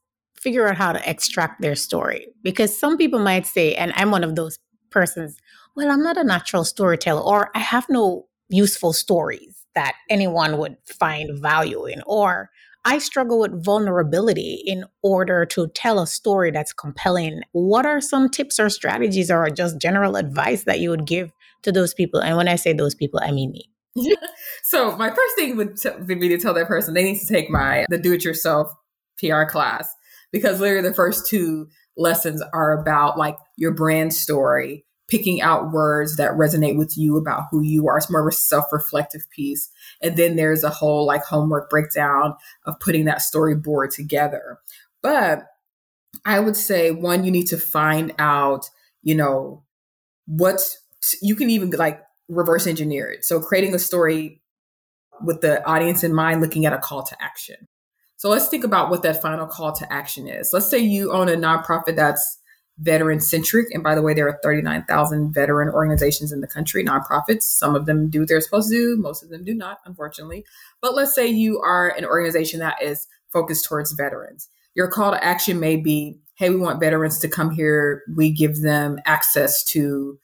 figure 0.40 0.66
out 0.66 0.76
how 0.76 0.92
to 0.92 1.10
extract 1.10 1.60
their 1.60 1.76
story. 1.76 2.28
Because 2.42 2.76
some 2.76 2.96
people 2.96 3.20
might 3.20 3.46
say, 3.46 3.74
and 3.74 3.92
I'm 3.94 4.10
one 4.10 4.24
of 4.24 4.34
those 4.34 4.58
persons, 4.90 5.36
well, 5.76 5.90
I'm 5.90 6.02
not 6.02 6.16
a 6.16 6.24
natural 6.24 6.64
storyteller, 6.64 7.20
or 7.20 7.50
I 7.54 7.60
have 7.60 7.86
no 7.88 8.26
useful 8.48 8.92
stories 8.92 9.59
that 9.74 9.94
anyone 10.08 10.58
would 10.58 10.76
find 10.84 11.38
value 11.38 11.86
in, 11.86 12.02
or 12.06 12.50
I 12.84 12.98
struggle 12.98 13.40
with 13.40 13.64
vulnerability 13.64 14.62
in 14.66 14.84
order 15.02 15.44
to 15.46 15.68
tell 15.68 16.00
a 16.00 16.06
story 16.06 16.50
that's 16.50 16.72
compelling. 16.72 17.42
What 17.52 17.84
are 17.84 18.00
some 18.00 18.28
tips 18.28 18.58
or 18.58 18.70
strategies 18.70 19.30
or 19.30 19.48
just 19.50 19.78
general 19.78 20.16
advice 20.16 20.64
that 20.64 20.80
you 20.80 20.90
would 20.90 21.06
give 21.06 21.30
to 21.62 21.72
those 21.72 21.92
people? 21.92 22.20
And 22.20 22.36
when 22.36 22.48
I 22.48 22.56
say 22.56 22.72
those 22.72 22.94
people, 22.94 23.20
I 23.22 23.32
mean 23.32 23.52
me. 23.52 23.70
so 24.62 24.96
my 24.96 25.08
first 25.08 25.36
thing 25.36 25.56
would 25.56 25.76
be 26.06 26.28
to 26.28 26.38
tell 26.38 26.54
that 26.54 26.68
person 26.68 26.94
they 26.94 27.02
need 27.02 27.18
to 27.18 27.26
take 27.26 27.50
my 27.50 27.84
the 27.88 27.98
do 27.98 28.12
it 28.12 28.24
yourself 28.24 28.72
PR 29.18 29.42
class 29.44 29.92
because 30.32 30.60
literally 30.60 30.88
the 30.88 30.94
first 30.94 31.26
two 31.26 31.66
lessons 31.96 32.42
are 32.52 32.80
about 32.80 33.18
like 33.18 33.36
your 33.56 33.72
brand 33.72 34.14
story, 34.14 34.84
picking 35.10 35.42
out 35.42 35.72
words 35.72 36.16
that 36.16 36.32
resonate 36.32 36.78
with 36.78 36.96
you 36.96 37.16
about 37.16 37.48
who 37.50 37.60
you 37.60 37.88
are. 37.88 37.98
It's 37.98 38.10
more 38.10 38.26
of 38.26 38.32
a 38.32 38.36
self-reflective 38.36 39.28
piece. 39.30 39.68
And 40.00 40.16
then 40.16 40.36
there's 40.36 40.64
a 40.64 40.70
whole 40.70 41.04
like 41.04 41.24
homework 41.24 41.68
breakdown 41.68 42.36
of 42.64 42.78
putting 42.80 43.04
that 43.06 43.18
storyboard 43.18 43.94
together. 43.94 44.58
But 45.02 45.46
I 46.24 46.40
would 46.40 46.56
say 46.56 46.92
one, 46.92 47.24
you 47.24 47.30
need 47.30 47.48
to 47.48 47.58
find 47.58 48.14
out, 48.18 48.70
you 49.02 49.14
know, 49.14 49.64
what's 50.26 50.78
you 51.20 51.34
can 51.34 51.50
even 51.50 51.70
like 51.70 52.00
reverse 52.28 52.66
engineer 52.66 53.10
it. 53.10 53.24
So 53.24 53.40
creating 53.40 53.74
a 53.74 53.78
story 53.78 54.40
with 55.22 55.40
the 55.40 55.64
audience 55.66 56.04
in 56.04 56.14
mind, 56.14 56.40
looking 56.40 56.66
at 56.66 56.72
a 56.72 56.78
call 56.78 57.02
to 57.02 57.22
action. 57.22 57.68
So 58.16 58.28
let's 58.28 58.48
think 58.48 58.64
about 58.64 58.90
what 58.90 59.02
that 59.02 59.22
final 59.22 59.46
call 59.46 59.72
to 59.72 59.92
action 59.92 60.28
is. 60.28 60.50
Let's 60.52 60.68
say 60.68 60.78
you 60.78 61.10
own 61.12 61.28
a 61.28 61.36
nonprofit 61.36 61.96
that's 61.96 62.38
veteran 62.80 63.20
centric. 63.20 63.68
And 63.72 63.82
by 63.82 63.94
the 63.94 64.02
way, 64.02 64.14
there 64.14 64.28
are 64.28 64.38
39,000 64.42 65.32
veteran 65.32 65.68
organizations 65.68 66.32
in 66.32 66.40
the 66.40 66.46
country, 66.46 66.84
nonprofits. 66.84 67.42
Some 67.42 67.76
of 67.76 67.86
them 67.86 68.08
do 68.08 68.20
what 68.20 68.28
they're 68.28 68.40
supposed 68.40 68.70
to 68.70 68.76
do, 68.76 68.96
most 68.96 69.22
of 69.22 69.28
them 69.28 69.44
do 69.44 69.54
not, 69.54 69.78
unfortunately. 69.84 70.44
But 70.80 70.94
let's 70.94 71.14
say 71.14 71.26
you 71.26 71.60
are 71.60 71.90
an 71.90 72.04
organization 72.04 72.60
that 72.60 72.82
is 72.82 73.06
focused 73.32 73.66
towards 73.66 73.92
veterans. 73.92 74.48
Your 74.74 74.88
call 74.88 75.12
to 75.12 75.22
action 75.22 75.60
may 75.60 75.76
be 75.76 76.18
hey, 76.36 76.48
we 76.48 76.56
want 76.56 76.80
veterans 76.80 77.18
to 77.18 77.28
come 77.28 77.50
here. 77.50 78.02
We 78.16 78.30
give 78.30 78.62
them 78.62 78.98
access 79.04 79.62
to 79.64 80.18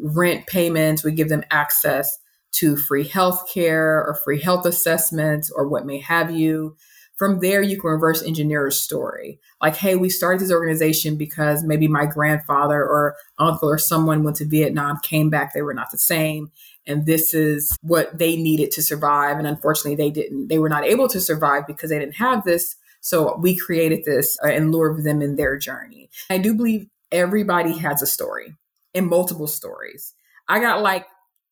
rent 0.00 0.46
payments, 0.46 1.02
we 1.02 1.10
give 1.10 1.28
them 1.28 1.42
access 1.50 2.18
to 2.52 2.76
free 2.76 3.06
health 3.06 3.52
care 3.52 4.04
or 4.04 4.18
free 4.24 4.40
health 4.40 4.64
assessments 4.64 5.50
or 5.50 5.68
what 5.68 5.86
may 5.86 5.98
have 5.98 6.30
you 6.30 6.76
from 7.20 7.40
there 7.40 7.60
you 7.60 7.78
can 7.78 7.90
reverse 7.90 8.22
engineer 8.22 8.66
a 8.66 8.72
story. 8.72 9.38
Like 9.60 9.76
hey 9.76 9.94
we 9.94 10.08
started 10.08 10.40
this 10.40 10.50
organization 10.50 11.16
because 11.16 11.62
maybe 11.62 11.86
my 11.86 12.06
grandfather 12.06 12.82
or 12.82 13.14
uncle 13.38 13.68
or 13.68 13.76
someone 13.76 14.24
went 14.24 14.38
to 14.38 14.46
vietnam 14.46 14.98
came 15.02 15.28
back 15.28 15.52
they 15.52 15.60
were 15.60 15.74
not 15.74 15.90
the 15.90 15.98
same 15.98 16.50
and 16.86 17.04
this 17.04 17.34
is 17.34 17.76
what 17.82 18.18
they 18.18 18.36
needed 18.36 18.70
to 18.70 18.82
survive 18.82 19.36
and 19.36 19.46
unfortunately 19.46 19.96
they 19.96 20.10
didn't 20.10 20.48
they 20.48 20.58
were 20.58 20.70
not 20.70 20.86
able 20.86 21.08
to 21.08 21.20
survive 21.20 21.66
because 21.66 21.90
they 21.90 21.98
didn't 21.98 22.14
have 22.14 22.42
this. 22.44 22.76
So 23.02 23.36
we 23.36 23.54
created 23.54 24.06
this 24.06 24.38
uh, 24.42 24.48
and 24.48 24.72
lured 24.72 25.04
them 25.04 25.20
in 25.20 25.36
their 25.36 25.58
journey. 25.58 26.08
I 26.30 26.38
do 26.38 26.54
believe 26.54 26.86
everybody 27.12 27.76
has 27.76 28.00
a 28.00 28.06
story 28.06 28.54
and 28.94 29.06
multiple 29.06 29.46
stories. 29.46 30.14
I 30.48 30.58
got 30.58 30.80
like 30.80 31.04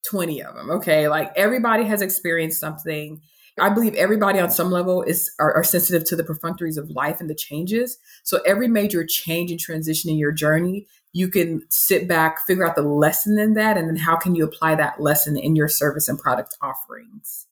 20 0.06 0.42
of 0.44 0.54
them 0.54 0.70
okay? 0.70 1.08
Like 1.08 1.30
everybody 1.37 1.84
has 1.84 2.00
experienced 2.00 2.58
something 2.58 3.20
I 3.60 3.68
believe 3.70 3.94
everybody 3.94 4.38
on 4.38 4.50
some 4.50 4.70
level 4.70 5.02
is 5.02 5.30
are, 5.38 5.54
are, 5.54 5.64
sensitive 5.64 6.04
to 6.04 6.16
the 6.16 6.24
perfunctories 6.24 6.76
of 6.76 6.90
life 6.90 7.20
and 7.20 7.28
the 7.28 7.34
changes. 7.34 7.98
So 8.22 8.40
every 8.46 8.68
major 8.68 9.04
change 9.04 9.50
and 9.50 9.60
transition 9.60 10.10
in 10.10 10.18
your 10.18 10.32
journey, 10.32 10.86
you 11.12 11.28
can 11.28 11.62
sit 11.70 12.08
back, 12.08 12.40
figure 12.46 12.66
out 12.66 12.76
the 12.76 12.82
lesson 12.82 13.38
in 13.38 13.54
that, 13.54 13.76
and 13.76 13.88
then 13.88 13.96
how 13.96 14.16
can 14.16 14.34
you 14.34 14.44
apply 14.44 14.74
that 14.76 15.00
lesson 15.00 15.36
in 15.36 15.56
your 15.56 15.68
service 15.68 16.08
and 16.08 16.18
product 16.18 16.56
offerings. 16.60 17.46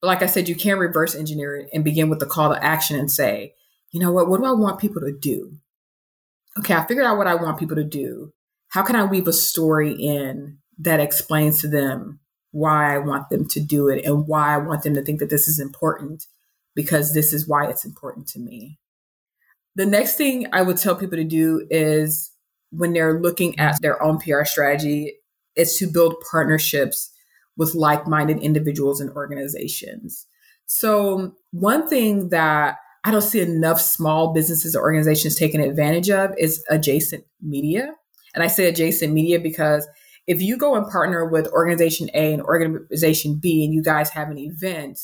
But 0.00 0.08
like 0.08 0.22
I 0.22 0.26
said, 0.26 0.48
you 0.48 0.54
can't 0.54 0.78
reverse 0.78 1.14
engineer 1.14 1.56
it 1.56 1.70
and 1.72 1.84
begin 1.84 2.08
with 2.08 2.20
the 2.20 2.26
call 2.26 2.54
to 2.54 2.64
action 2.64 2.98
and 2.98 3.10
say, 3.10 3.54
you 3.90 4.00
know 4.00 4.12
what, 4.12 4.28
what 4.28 4.38
do 4.38 4.46
I 4.46 4.52
want 4.52 4.80
people 4.80 5.00
to 5.02 5.12
do? 5.12 5.58
Okay, 6.58 6.74
I 6.74 6.84
figured 6.86 7.06
out 7.06 7.18
what 7.18 7.26
I 7.26 7.34
want 7.34 7.58
people 7.58 7.76
to 7.76 7.84
do. 7.84 8.32
How 8.68 8.82
can 8.82 8.96
I 8.96 9.04
weave 9.04 9.28
a 9.28 9.32
story 9.32 9.92
in 9.92 10.58
that 10.78 11.00
explains 11.00 11.60
to 11.60 11.68
them 11.68 12.20
why 12.52 12.94
I 12.94 12.98
want 12.98 13.28
them 13.30 13.46
to 13.48 13.60
do 13.60 13.88
it 13.88 14.04
and 14.04 14.26
why 14.26 14.54
I 14.54 14.58
want 14.58 14.82
them 14.82 14.94
to 14.94 15.02
think 15.02 15.20
that 15.20 15.30
this 15.30 15.48
is 15.48 15.60
important 15.60 16.26
because 16.74 17.14
this 17.14 17.32
is 17.32 17.48
why 17.48 17.66
it's 17.68 17.84
important 17.84 18.26
to 18.28 18.38
me. 18.38 18.78
The 19.74 19.86
next 19.86 20.16
thing 20.16 20.46
I 20.52 20.62
would 20.62 20.78
tell 20.78 20.96
people 20.96 21.18
to 21.18 21.24
do 21.24 21.66
is 21.70 22.32
when 22.70 22.92
they're 22.92 23.20
looking 23.20 23.58
at 23.58 23.80
their 23.82 24.02
own 24.02 24.18
PR 24.18 24.44
strategy, 24.44 25.14
is 25.54 25.76
to 25.78 25.86
build 25.86 26.14
partnerships 26.30 27.10
with 27.56 27.74
like 27.74 28.06
minded 28.06 28.38
individuals 28.40 29.00
and 29.00 29.10
organizations. 29.10 30.26
So, 30.66 31.34
one 31.52 31.88
thing 31.88 32.28
that 32.28 32.76
I 33.04 33.10
don't 33.10 33.22
see 33.22 33.40
enough 33.40 33.80
small 33.80 34.32
businesses 34.32 34.74
or 34.74 34.82
organizations 34.82 35.36
taking 35.36 35.60
advantage 35.60 36.10
of 36.10 36.34
is 36.38 36.62
adjacent 36.68 37.24
media. 37.40 37.94
And 38.34 38.42
I 38.42 38.48
say 38.48 38.66
adjacent 38.66 39.12
media 39.12 39.38
because 39.40 39.86
if 40.26 40.42
you 40.42 40.56
go 40.56 40.74
and 40.74 40.88
partner 40.88 41.24
with 41.24 41.48
organization 41.48 42.10
A 42.14 42.32
and 42.32 42.42
organization 42.42 43.36
B 43.36 43.64
and 43.64 43.72
you 43.72 43.82
guys 43.82 44.10
have 44.10 44.28
an 44.28 44.38
event, 44.38 44.98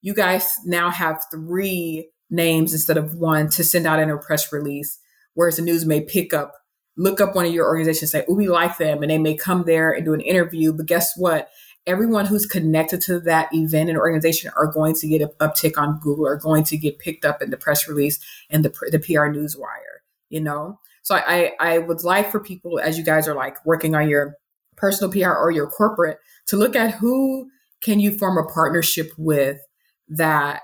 you 0.00 0.14
guys 0.14 0.54
now 0.64 0.90
have 0.90 1.22
three 1.30 2.10
names 2.30 2.72
instead 2.72 2.96
of 2.96 3.14
one 3.14 3.50
to 3.50 3.64
send 3.64 3.86
out 3.86 3.98
in 3.98 4.10
a 4.10 4.16
press 4.16 4.52
release. 4.52 4.98
Whereas 5.34 5.56
the 5.56 5.62
news 5.62 5.84
may 5.84 6.00
pick 6.00 6.32
up, 6.32 6.54
look 6.96 7.20
up 7.20 7.34
one 7.34 7.46
of 7.46 7.52
your 7.52 7.66
organizations, 7.66 8.12
say, 8.12 8.24
oh, 8.28 8.34
we 8.34 8.48
like 8.48 8.78
them, 8.78 9.02
and 9.02 9.10
they 9.10 9.18
may 9.18 9.36
come 9.36 9.64
there 9.64 9.92
and 9.92 10.04
do 10.04 10.14
an 10.14 10.20
interview. 10.20 10.72
But 10.72 10.86
guess 10.86 11.16
what? 11.16 11.48
Everyone 11.86 12.26
who's 12.26 12.46
connected 12.46 13.00
to 13.02 13.20
that 13.20 13.48
event 13.52 13.88
and 13.88 13.98
organization 13.98 14.50
are 14.56 14.66
going 14.66 14.94
to 14.96 15.08
get 15.08 15.22
an 15.22 15.30
uptick 15.40 15.78
on 15.78 15.98
Google, 16.00 16.26
are 16.26 16.36
going 16.36 16.62
to 16.64 16.76
get 16.76 16.98
picked 16.98 17.24
up 17.24 17.42
in 17.42 17.50
the 17.50 17.56
press 17.56 17.88
release 17.88 18.18
and 18.50 18.64
the, 18.64 18.68
the 18.90 18.98
PR 18.98 19.32
Newswire, 19.32 20.00
you 20.28 20.40
know? 20.40 20.78
So 21.02 21.14
I, 21.14 21.52
I 21.58 21.78
would 21.78 22.04
like 22.04 22.30
for 22.30 22.38
people, 22.38 22.78
as 22.78 22.98
you 22.98 23.04
guys 23.04 23.26
are 23.26 23.34
like 23.34 23.64
working 23.64 23.94
on 23.94 24.08
your 24.08 24.36
personal 24.80 25.12
PR 25.12 25.30
or 25.30 25.50
your 25.50 25.68
corporate 25.68 26.18
to 26.46 26.56
look 26.56 26.74
at 26.74 26.94
who 26.94 27.48
can 27.82 28.00
you 28.00 28.16
form 28.16 28.38
a 28.38 28.44
partnership 28.52 29.10
with 29.16 29.58
that 30.08 30.62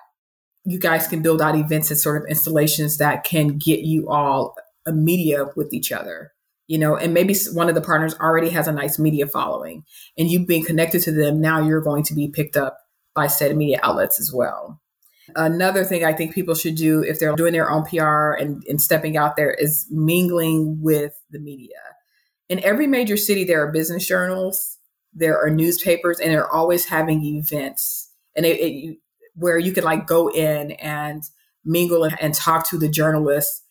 you 0.64 0.78
guys 0.80 1.06
can 1.06 1.22
build 1.22 1.40
out 1.40 1.54
events 1.54 1.90
and 1.90 1.98
sort 1.98 2.20
of 2.20 2.28
installations 2.28 2.98
that 2.98 3.24
can 3.24 3.58
get 3.58 3.80
you 3.80 4.08
all 4.08 4.54
a 4.86 4.92
media 4.92 5.46
with 5.54 5.72
each 5.72 5.92
other 5.92 6.32
you 6.66 6.78
know? 6.78 6.96
And 6.96 7.14
maybe 7.14 7.34
one 7.52 7.68
of 7.68 7.74
the 7.74 7.80
partners 7.80 8.14
already 8.14 8.50
has 8.50 8.68
a 8.68 8.72
nice 8.72 8.98
media 8.98 9.26
following 9.26 9.84
and 10.18 10.30
you've 10.30 10.46
been 10.46 10.64
connected 10.64 11.02
to 11.02 11.12
them 11.12 11.40
now 11.40 11.60
you're 11.60 11.80
going 11.80 12.02
to 12.04 12.14
be 12.14 12.28
picked 12.28 12.56
up 12.56 12.78
by 13.14 13.26
said 13.26 13.56
media 13.56 13.78
outlets 13.82 14.20
as 14.20 14.32
well. 14.32 14.80
Another 15.34 15.84
thing 15.84 16.04
i 16.04 16.12
think 16.12 16.32
people 16.32 16.54
should 16.54 16.76
do 16.76 17.02
if 17.02 17.18
they're 17.18 17.34
doing 17.34 17.52
their 17.52 17.68
own 17.68 17.84
pr 17.84 18.34
and, 18.34 18.62
and 18.68 18.80
stepping 18.80 19.16
out 19.16 19.34
there 19.34 19.50
is 19.50 19.84
mingling 19.90 20.78
with 20.80 21.20
the 21.30 21.40
media 21.40 21.80
in 22.48 22.62
every 22.64 22.86
major 22.86 23.16
city, 23.16 23.44
there 23.44 23.62
are 23.62 23.72
business 23.72 24.06
journals, 24.06 24.78
there 25.12 25.38
are 25.38 25.50
newspapers, 25.50 26.20
and 26.20 26.30
they're 26.30 26.52
always 26.52 26.86
having 26.86 27.24
events, 27.24 28.10
and 28.36 28.46
it, 28.46 28.60
it, 28.60 28.98
where 29.34 29.58
you 29.58 29.72
can 29.72 29.84
like 29.84 30.06
go 30.06 30.28
in 30.28 30.72
and 30.72 31.24
mingle 31.64 32.04
and, 32.04 32.20
and 32.20 32.34
talk 32.34 32.68
to 32.70 32.78
the 32.78 32.88
journalists 32.88 33.62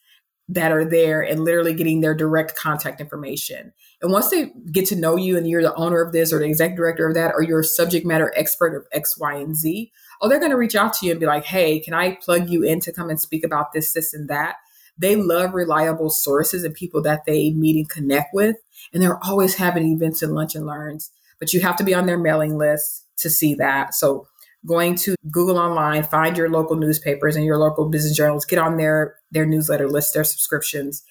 that 0.47 0.71
are 0.71 0.85
there 0.85 1.21
and 1.21 1.43
literally 1.43 1.73
getting 1.73 2.01
their 2.01 2.13
direct 2.13 2.55
contact 2.55 3.01
information. 3.01 3.73
And 4.01 4.11
once 4.11 4.29
they 4.29 4.51
get 4.71 4.85
to 4.87 4.95
know 4.95 5.15
you 5.15 5.37
and 5.37 5.49
you're 5.49 5.63
the 5.63 5.73
owner 5.73 6.01
of 6.01 6.11
this 6.11 6.31
or 6.31 6.37
the 6.37 6.45
executive 6.45 6.77
director 6.77 7.07
of 7.07 7.15
that 7.15 7.33
or 7.33 7.41
you're 7.41 7.61
a 7.61 7.63
subject 7.63 8.05
matter 8.05 8.31
expert 8.35 8.75
of 8.75 8.85
X, 8.91 9.17
Y, 9.17 9.33
and 9.35 9.55
Z, 9.55 9.91
oh, 10.21 10.29
they're 10.29 10.39
going 10.39 10.51
to 10.51 10.57
reach 10.57 10.75
out 10.75 10.93
to 10.93 11.05
you 11.05 11.13
and 11.13 11.19
be 11.19 11.25
like, 11.25 11.45
hey, 11.45 11.79
can 11.79 11.95
I 11.95 12.15
plug 12.15 12.49
you 12.49 12.63
in 12.63 12.79
to 12.81 12.93
come 12.93 13.09
and 13.09 13.19
speak 13.19 13.43
about 13.43 13.73
this, 13.73 13.93
this, 13.93 14.13
and 14.13 14.29
that? 14.29 14.57
They 14.97 15.15
love 15.15 15.53
reliable 15.53 16.09
sources 16.11 16.63
and 16.63 16.75
people 16.75 17.01
that 17.01 17.25
they 17.25 17.51
meet 17.51 17.75
and 17.75 17.89
connect 17.89 18.33
with. 18.33 18.57
And 18.95 19.03
they're 19.03 19.23
always 19.23 19.55
having 19.55 19.91
events 19.91 20.23
and 20.23 20.33
lunch 20.33 20.55
and 20.55 20.65
learns, 20.65 21.11
but 21.37 21.53
you 21.53 21.59
have 21.59 21.75
to 21.75 21.83
be 21.83 21.93
on 21.93 22.07
their 22.07 22.17
mailing 22.17 22.57
list 22.57 23.05
to 23.17 23.29
see 23.29 23.53
that. 23.55 23.93
So 23.93 24.27
going 24.65 24.95
to 24.95 25.15
Google 25.29 25.59
online, 25.59 26.03
find 26.03 26.37
your 26.37 26.49
local 26.49 26.77
newspapers 26.77 27.35
and 27.35 27.45
your 27.45 27.57
local 27.57 27.89
business 27.89 28.15
journals, 28.15 28.45
get 28.45 28.57
on 28.57 28.77
their 28.77 29.17
their 29.31 29.45
newsletter 29.45 29.87
list, 29.87 30.13
their 30.13 30.23
subscriptions, 30.23 31.03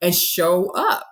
and 0.00 0.14
show 0.14 0.70
up. 0.72 1.06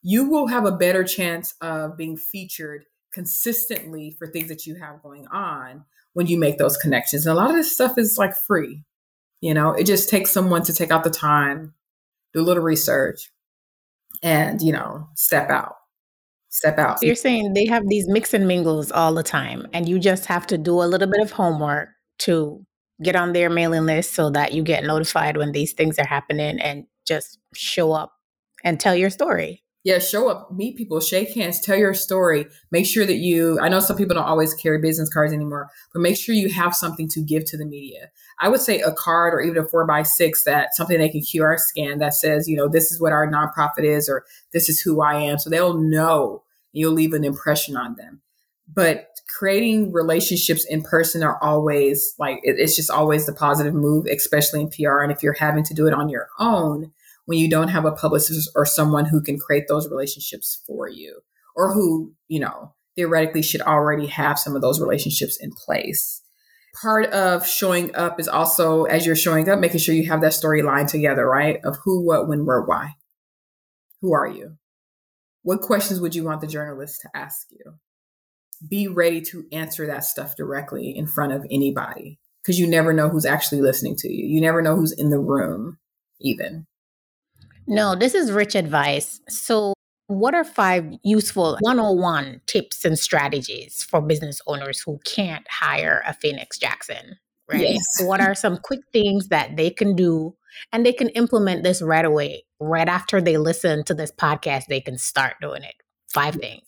You 0.00 0.30
will 0.30 0.46
have 0.46 0.64
a 0.64 0.72
better 0.72 1.02
chance 1.02 1.54
of 1.60 1.96
being 1.96 2.16
featured 2.16 2.84
consistently 3.12 4.14
for 4.18 4.26
things 4.26 4.48
that 4.48 4.66
you 4.66 4.76
have 4.76 5.02
going 5.02 5.26
on 5.28 5.84
when 6.12 6.26
you 6.26 6.38
make 6.38 6.58
those 6.58 6.76
connections. 6.76 7.26
And 7.26 7.32
a 7.32 7.36
lot 7.36 7.50
of 7.50 7.56
this 7.56 7.72
stuff 7.72 7.98
is 7.98 8.16
like 8.16 8.36
free. 8.36 8.84
You 9.40 9.54
know, 9.54 9.72
it 9.72 9.84
just 9.84 10.08
takes 10.08 10.30
someone 10.30 10.62
to 10.62 10.72
take 10.72 10.90
out 10.90 11.04
the 11.04 11.10
time, 11.10 11.74
do 12.32 12.40
a 12.40 12.42
little 12.42 12.62
research, 12.62 13.30
and, 14.24 14.60
you 14.62 14.72
know, 14.72 15.08
step 15.14 15.50
out. 15.50 15.74
Step 16.50 16.78
out. 16.78 17.00
So 17.00 17.06
you're 17.06 17.16
saying 17.16 17.54
they 17.54 17.66
have 17.66 17.88
these 17.88 18.08
mix 18.08 18.32
and 18.32 18.48
mingles 18.48 18.92
all 18.92 19.12
the 19.14 19.24
time, 19.24 19.66
and 19.72 19.88
you 19.88 19.98
just 19.98 20.26
have 20.26 20.46
to 20.48 20.58
do 20.58 20.82
a 20.82 20.86
little 20.86 21.08
bit 21.08 21.20
of 21.20 21.32
homework 21.32 21.88
to 22.20 22.64
get 23.02 23.16
on 23.16 23.32
their 23.32 23.50
mailing 23.50 23.86
list 23.86 24.14
so 24.14 24.30
that 24.30 24.52
you 24.52 24.62
get 24.62 24.84
notified 24.84 25.36
when 25.36 25.52
these 25.52 25.72
things 25.72 25.98
are 25.98 26.06
happening 26.06 26.60
and 26.60 26.86
just 27.06 27.40
show 27.54 27.92
up 27.92 28.12
and 28.62 28.78
tell 28.78 28.94
your 28.94 29.10
story 29.10 29.63
yeah, 29.84 29.98
show 29.98 30.30
up, 30.30 30.50
meet 30.50 30.78
people, 30.78 30.98
shake 30.98 31.34
hands, 31.34 31.60
tell 31.60 31.76
your 31.76 31.92
story. 31.92 32.46
Make 32.70 32.86
sure 32.86 33.04
that 33.04 33.16
you, 33.16 33.60
I 33.60 33.68
know 33.68 33.80
some 33.80 33.98
people 33.98 34.14
don't 34.14 34.24
always 34.24 34.54
carry 34.54 34.80
business 34.80 35.12
cards 35.12 35.30
anymore, 35.30 35.68
but 35.92 36.00
make 36.00 36.16
sure 36.16 36.34
you 36.34 36.48
have 36.48 36.74
something 36.74 37.06
to 37.10 37.20
give 37.20 37.44
to 37.46 37.58
the 37.58 37.66
media. 37.66 38.10
I 38.40 38.48
would 38.48 38.62
say 38.62 38.80
a 38.80 38.92
card 38.92 39.34
or 39.34 39.42
even 39.42 39.62
a 39.62 39.68
four 39.68 39.86
by 39.86 40.02
six 40.02 40.44
that 40.44 40.74
something 40.74 40.98
they 40.98 41.10
can 41.10 41.20
QR 41.20 41.58
scan 41.58 41.98
that 41.98 42.14
says, 42.14 42.48
you 42.48 42.56
know, 42.56 42.66
this 42.66 42.90
is 42.90 42.98
what 42.98 43.12
our 43.12 43.30
nonprofit 43.30 43.84
is 43.84 44.08
or 44.08 44.24
this 44.54 44.70
is 44.70 44.80
who 44.80 45.02
I 45.02 45.16
am. 45.16 45.38
So 45.38 45.50
they'll 45.50 45.78
know 45.78 46.42
you'll 46.72 46.92
leave 46.92 47.12
an 47.12 47.22
impression 47.22 47.76
on 47.76 47.94
them. 47.96 48.22
But 48.72 49.20
creating 49.28 49.92
relationships 49.92 50.64
in 50.64 50.82
person 50.82 51.22
are 51.22 51.38
always 51.42 52.14
like, 52.18 52.40
it's 52.42 52.74
just 52.74 52.90
always 52.90 53.26
the 53.26 53.34
positive 53.34 53.74
move, 53.74 54.06
especially 54.06 54.62
in 54.62 54.70
PR. 54.70 55.02
And 55.02 55.12
if 55.12 55.22
you're 55.22 55.34
having 55.34 55.64
to 55.64 55.74
do 55.74 55.86
it 55.86 55.92
on 55.92 56.08
your 56.08 56.28
own, 56.38 56.90
when 57.26 57.38
you 57.38 57.48
don't 57.48 57.68
have 57.68 57.84
a 57.84 57.92
publicist 57.92 58.50
or 58.54 58.66
someone 58.66 59.06
who 59.06 59.22
can 59.22 59.38
create 59.38 59.64
those 59.68 59.88
relationships 59.88 60.62
for 60.66 60.88
you 60.88 61.20
or 61.56 61.72
who, 61.72 62.12
you 62.28 62.40
know, 62.40 62.74
theoretically 62.96 63.42
should 63.42 63.62
already 63.62 64.06
have 64.06 64.38
some 64.38 64.54
of 64.54 64.62
those 64.62 64.80
relationships 64.80 65.38
in 65.40 65.52
place. 65.52 66.22
Part 66.80 67.06
of 67.06 67.46
showing 67.46 67.94
up 67.94 68.18
is 68.18 68.28
also, 68.28 68.84
as 68.84 69.06
you're 69.06 69.16
showing 69.16 69.48
up, 69.48 69.60
making 69.60 69.80
sure 69.80 69.94
you 69.94 70.08
have 70.08 70.20
that 70.22 70.32
storyline 70.32 70.88
together, 70.88 71.26
right? 71.26 71.60
Of 71.64 71.78
who, 71.84 72.04
what, 72.04 72.28
when, 72.28 72.44
where, 72.44 72.62
why. 72.62 72.94
Who 74.00 74.12
are 74.12 74.26
you? 74.26 74.56
What 75.42 75.60
questions 75.60 76.00
would 76.00 76.14
you 76.14 76.24
want 76.24 76.40
the 76.40 76.46
journalist 76.46 77.00
to 77.02 77.10
ask 77.14 77.46
you? 77.50 77.74
Be 78.68 78.88
ready 78.88 79.20
to 79.22 79.46
answer 79.52 79.86
that 79.86 80.04
stuff 80.04 80.36
directly 80.36 80.90
in 80.96 81.06
front 81.06 81.32
of 81.32 81.46
anybody 81.50 82.18
because 82.42 82.58
you 82.58 82.66
never 82.66 82.92
know 82.92 83.08
who's 83.08 83.26
actually 83.26 83.60
listening 83.60 83.94
to 83.96 84.08
you. 84.12 84.26
You 84.26 84.40
never 84.40 84.62
know 84.62 84.76
who's 84.76 84.92
in 84.92 85.10
the 85.10 85.18
room, 85.18 85.78
even. 86.20 86.66
No, 87.66 87.94
this 87.94 88.14
is 88.14 88.32
rich 88.32 88.54
advice. 88.54 89.20
So, 89.28 89.74
what 90.06 90.34
are 90.34 90.44
five 90.44 90.84
useful 91.02 91.56
101 91.60 92.42
tips 92.46 92.84
and 92.84 92.98
strategies 92.98 93.86
for 93.88 94.02
business 94.02 94.40
owners 94.46 94.80
who 94.80 95.00
can't 95.04 95.46
hire 95.48 96.02
a 96.06 96.12
Phoenix 96.12 96.58
Jackson? 96.58 97.16
Right. 97.50 97.60
Yes. 97.60 97.84
what 98.00 98.20
are 98.20 98.34
some 98.34 98.58
quick 98.58 98.80
things 98.92 99.28
that 99.28 99.56
they 99.56 99.68
can 99.70 99.94
do 99.94 100.34
and 100.72 100.84
they 100.84 100.92
can 100.92 101.10
implement 101.10 101.62
this 101.62 101.82
right 101.82 102.04
away? 102.04 102.44
Right 102.60 102.88
after 102.88 103.20
they 103.20 103.36
listen 103.36 103.84
to 103.84 103.94
this 103.94 104.12
podcast, 104.12 104.64
they 104.68 104.80
can 104.80 104.98
start 104.98 105.34
doing 105.40 105.62
it. 105.62 105.74
Five 106.08 106.36
mm. 106.36 106.40
things. 106.40 106.66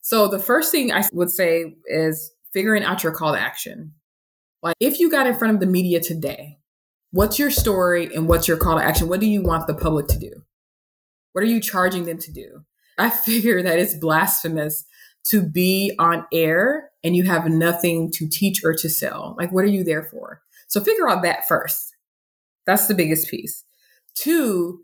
So, 0.00 0.28
the 0.28 0.38
first 0.38 0.72
thing 0.72 0.92
I 0.92 1.04
would 1.12 1.30
say 1.30 1.76
is 1.86 2.32
figuring 2.52 2.82
out 2.82 3.02
your 3.02 3.12
call 3.12 3.34
to 3.34 3.40
action. 3.40 3.92
Like, 4.62 4.76
if 4.80 5.00
you 5.00 5.10
got 5.10 5.26
in 5.26 5.34
front 5.34 5.54
of 5.54 5.60
the 5.60 5.66
media 5.66 6.00
today 6.00 6.59
What's 7.12 7.38
your 7.38 7.50
story 7.50 8.14
and 8.14 8.28
what's 8.28 8.46
your 8.46 8.56
call 8.56 8.78
to 8.78 8.84
action? 8.84 9.08
What 9.08 9.20
do 9.20 9.26
you 9.26 9.42
want 9.42 9.66
the 9.66 9.74
public 9.74 10.06
to 10.08 10.18
do? 10.18 10.44
What 11.32 11.42
are 11.42 11.48
you 11.48 11.60
charging 11.60 12.04
them 12.04 12.18
to 12.18 12.32
do? 12.32 12.64
I 12.98 13.10
figure 13.10 13.62
that 13.62 13.78
it's 13.78 13.94
blasphemous 13.94 14.84
to 15.24 15.42
be 15.42 15.92
on 15.98 16.26
air 16.32 16.90
and 17.02 17.16
you 17.16 17.24
have 17.24 17.48
nothing 17.48 18.10
to 18.12 18.28
teach 18.28 18.62
or 18.64 18.74
to 18.74 18.88
sell. 18.88 19.34
Like, 19.38 19.52
what 19.52 19.64
are 19.64 19.68
you 19.68 19.84
there 19.84 20.04
for? 20.04 20.40
So 20.68 20.80
figure 20.80 21.08
out 21.08 21.22
that 21.22 21.48
first. 21.48 21.96
That's 22.66 22.86
the 22.86 22.94
biggest 22.94 23.28
piece. 23.28 23.64
Two, 24.14 24.82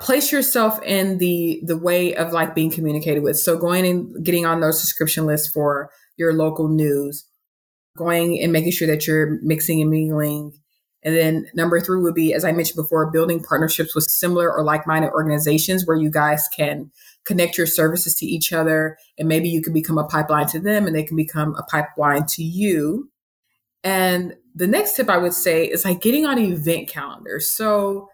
place 0.00 0.32
yourself 0.32 0.82
in 0.82 1.18
the 1.18 1.60
the 1.66 1.76
way 1.76 2.14
of 2.14 2.32
like 2.32 2.54
being 2.54 2.70
communicated 2.70 3.22
with. 3.22 3.38
So 3.38 3.58
going 3.58 3.86
and 3.86 4.24
getting 4.24 4.46
on 4.46 4.60
those 4.60 4.80
subscription 4.80 5.26
lists 5.26 5.48
for 5.48 5.90
your 6.16 6.32
local 6.32 6.68
news, 6.68 7.26
going 7.96 8.40
and 8.40 8.52
making 8.52 8.72
sure 8.72 8.88
that 8.88 9.06
you're 9.06 9.38
mixing 9.42 9.82
and 9.82 9.90
mingling 9.90 10.59
and 11.02 11.16
then 11.16 11.50
number 11.54 11.80
three 11.80 12.00
would 12.00 12.14
be, 12.14 12.34
as 12.34 12.44
I 12.44 12.52
mentioned 12.52 12.76
before, 12.76 13.10
building 13.10 13.42
partnerships 13.42 13.94
with 13.94 14.04
similar 14.04 14.52
or 14.52 14.62
like 14.62 14.86
minded 14.86 15.12
organizations 15.12 15.86
where 15.86 15.96
you 15.96 16.10
guys 16.10 16.46
can 16.54 16.90
connect 17.24 17.56
your 17.56 17.66
services 17.66 18.14
to 18.16 18.26
each 18.26 18.52
other. 18.52 18.98
And 19.18 19.26
maybe 19.26 19.48
you 19.48 19.62
can 19.62 19.72
become 19.72 19.96
a 19.96 20.04
pipeline 20.04 20.46
to 20.48 20.60
them 20.60 20.86
and 20.86 20.94
they 20.94 21.02
can 21.02 21.16
become 21.16 21.54
a 21.56 21.62
pipeline 21.62 22.26
to 22.30 22.42
you. 22.42 23.10
And 23.82 24.36
the 24.54 24.66
next 24.66 24.94
tip 24.94 25.08
I 25.08 25.16
would 25.16 25.32
say 25.32 25.64
is 25.64 25.86
like 25.86 26.02
getting 26.02 26.26
on 26.26 26.38
event 26.38 26.88
calendars. 26.88 27.48
So, 27.48 28.10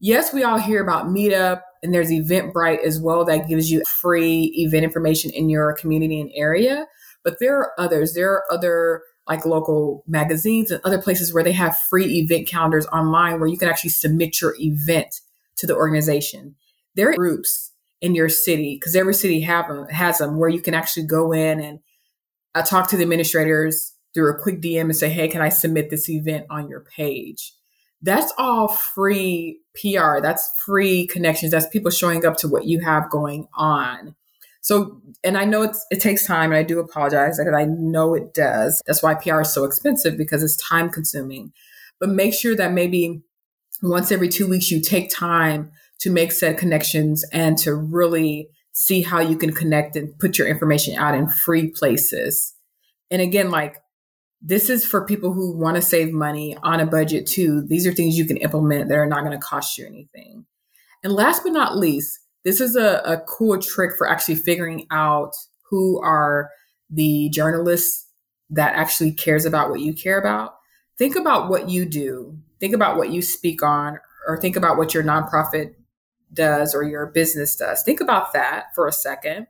yes, 0.00 0.32
we 0.32 0.42
all 0.42 0.58
hear 0.58 0.82
about 0.82 1.06
Meetup 1.06 1.60
and 1.84 1.94
there's 1.94 2.10
Eventbrite 2.10 2.82
as 2.82 3.00
well 3.00 3.24
that 3.26 3.48
gives 3.48 3.70
you 3.70 3.82
free 3.84 4.52
event 4.56 4.82
information 4.82 5.30
in 5.30 5.48
your 5.48 5.72
community 5.74 6.20
and 6.20 6.32
area. 6.34 6.86
But 7.22 7.38
there 7.38 7.58
are 7.58 7.72
others. 7.78 8.14
There 8.14 8.32
are 8.32 8.44
other 8.50 9.02
like 9.28 9.46
local 9.46 10.04
magazines 10.06 10.70
and 10.70 10.80
other 10.84 11.00
places 11.00 11.32
where 11.32 11.42
they 11.42 11.52
have 11.52 11.76
free 11.76 12.18
event 12.18 12.46
calendars 12.46 12.86
online 12.86 13.40
where 13.40 13.48
you 13.48 13.56
can 13.56 13.68
actually 13.68 13.90
submit 13.90 14.40
your 14.40 14.54
event 14.58 15.20
to 15.56 15.66
the 15.66 15.74
organization. 15.74 16.56
There 16.94 17.10
are 17.10 17.14
groups 17.14 17.72
in 18.00 18.14
your 18.14 18.28
city 18.28 18.76
because 18.78 18.94
every 18.94 19.14
city 19.14 19.40
have 19.40 19.68
them, 19.68 19.88
has 19.88 20.18
them 20.18 20.38
where 20.38 20.50
you 20.50 20.60
can 20.60 20.74
actually 20.74 21.06
go 21.06 21.32
in 21.32 21.60
and 21.60 21.80
uh, 22.54 22.62
talk 22.62 22.88
to 22.90 22.96
the 22.96 23.02
administrators 23.02 23.94
through 24.12 24.30
a 24.30 24.38
quick 24.38 24.60
DM 24.60 24.82
and 24.82 24.96
say, 24.96 25.08
"Hey, 25.08 25.26
can 25.28 25.40
I 25.40 25.48
submit 25.48 25.90
this 25.90 26.08
event 26.08 26.46
on 26.50 26.68
your 26.68 26.80
page?" 26.80 27.52
That's 28.02 28.32
all 28.36 28.68
free 28.68 29.60
PR. 29.74 30.20
That's 30.20 30.52
free 30.64 31.06
connections. 31.06 31.52
That's 31.52 31.66
people 31.68 31.90
showing 31.90 32.24
up 32.26 32.36
to 32.38 32.48
what 32.48 32.66
you 32.66 32.80
have 32.80 33.10
going 33.10 33.48
on. 33.54 34.14
So, 34.64 35.02
and 35.22 35.36
I 35.36 35.44
know 35.44 35.60
it's, 35.60 35.84
it 35.90 36.00
takes 36.00 36.26
time 36.26 36.50
and 36.50 36.58
I 36.58 36.62
do 36.62 36.80
apologize 36.80 37.38
and 37.38 37.54
I 37.54 37.66
know 37.66 38.14
it 38.14 38.32
does. 38.32 38.80
That's 38.86 39.02
why 39.02 39.12
PR 39.12 39.42
is 39.42 39.52
so 39.52 39.64
expensive 39.64 40.16
because 40.16 40.42
it's 40.42 40.56
time 40.56 40.88
consuming. 40.88 41.52
But 42.00 42.08
make 42.08 42.32
sure 42.32 42.56
that 42.56 42.72
maybe 42.72 43.20
once 43.82 44.10
every 44.10 44.30
two 44.30 44.48
weeks 44.48 44.70
you 44.70 44.80
take 44.80 45.14
time 45.14 45.70
to 46.00 46.10
make 46.10 46.32
said 46.32 46.56
connections 46.56 47.26
and 47.30 47.58
to 47.58 47.74
really 47.74 48.48
see 48.72 49.02
how 49.02 49.20
you 49.20 49.36
can 49.36 49.52
connect 49.52 49.96
and 49.96 50.18
put 50.18 50.38
your 50.38 50.48
information 50.48 50.96
out 50.96 51.14
in 51.14 51.28
free 51.28 51.68
places. 51.68 52.54
And 53.10 53.20
again, 53.20 53.50
like 53.50 53.76
this 54.40 54.70
is 54.70 54.82
for 54.82 55.04
people 55.04 55.34
who 55.34 55.54
want 55.58 55.76
to 55.76 55.82
save 55.82 56.10
money 56.10 56.56
on 56.62 56.80
a 56.80 56.86
budget 56.86 57.26
too. 57.26 57.66
These 57.68 57.86
are 57.86 57.92
things 57.92 58.16
you 58.16 58.24
can 58.24 58.38
implement 58.38 58.88
that 58.88 58.96
are 58.96 59.06
not 59.06 59.24
going 59.24 59.38
to 59.38 59.46
cost 59.46 59.76
you 59.76 59.84
anything. 59.84 60.46
And 61.02 61.12
last 61.12 61.42
but 61.42 61.52
not 61.52 61.76
least, 61.76 62.18
this 62.44 62.60
is 62.60 62.76
a, 62.76 63.00
a 63.04 63.18
cool 63.26 63.58
trick 63.60 63.92
for 63.96 64.08
actually 64.08 64.36
figuring 64.36 64.86
out 64.90 65.32
who 65.70 66.00
are 66.02 66.50
the 66.90 67.28
journalists 67.30 68.06
that 68.50 68.74
actually 68.74 69.12
cares 69.12 69.44
about 69.44 69.70
what 69.70 69.80
you 69.80 69.94
care 69.94 70.18
about. 70.18 70.54
Think 70.98 71.16
about 71.16 71.48
what 71.48 71.68
you 71.68 71.84
do. 71.84 72.38
Think 72.60 72.74
about 72.74 72.96
what 72.96 73.10
you 73.10 73.22
speak 73.22 73.62
on, 73.62 73.98
or 74.28 74.40
think 74.40 74.56
about 74.56 74.76
what 74.76 74.94
your 74.94 75.02
nonprofit 75.02 75.74
does 76.32 76.74
or 76.74 76.82
your 76.82 77.06
business 77.06 77.56
does. 77.56 77.82
Think 77.82 78.00
about 78.00 78.32
that 78.32 78.66
for 78.74 78.86
a 78.86 78.92
second. 78.92 79.46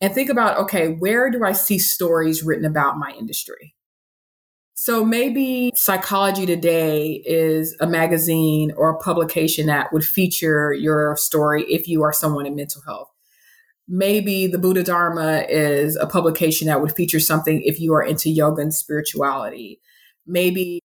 And 0.00 0.12
think 0.12 0.30
about 0.30 0.58
okay, 0.58 0.88
where 0.88 1.30
do 1.30 1.44
I 1.44 1.52
see 1.52 1.78
stories 1.78 2.42
written 2.42 2.64
about 2.64 2.98
my 2.98 3.12
industry? 3.18 3.74
So 4.74 5.04
maybe 5.04 5.70
Psychology 5.74 6.46
Today 6.46 7.22
is 7.26 7.76
a 7.80 7.86
magazine 7.86 8.72
or 8.76 8.90
a 8.90 8.98
publication 8.98 9.66
that 9.66 9.92
would 9.92 10.04
feature 10.04 10.72
your 10.72 11.16
story 11.16 11.64
if 11.64 11.86
you 11.86 12.02
are 12.02 12.12
someone 12.12 12.46
in 12.46 12.56
mental 12.56 12.82
health. 12.86 13.08
Maybe 13.86 14.46
the 14.46 14.58
Buddha 14.58 14.82
Dharma 14.82 15.44
is 15.48 15.96
a 15.96 16.06
publication 16.06 16.68
that 16.68 16.80
would 16.80 16.94
feature 16.94 17.20
something 17.20 17.62
if 17.62 17.80
you 17.80 17.92
are 17.92 18.02
into 18.02 18.30
yoga 18.30 18.62
and 18.62 18.72
spirituality. 18.72 19.80
Maybe 20.26 20.80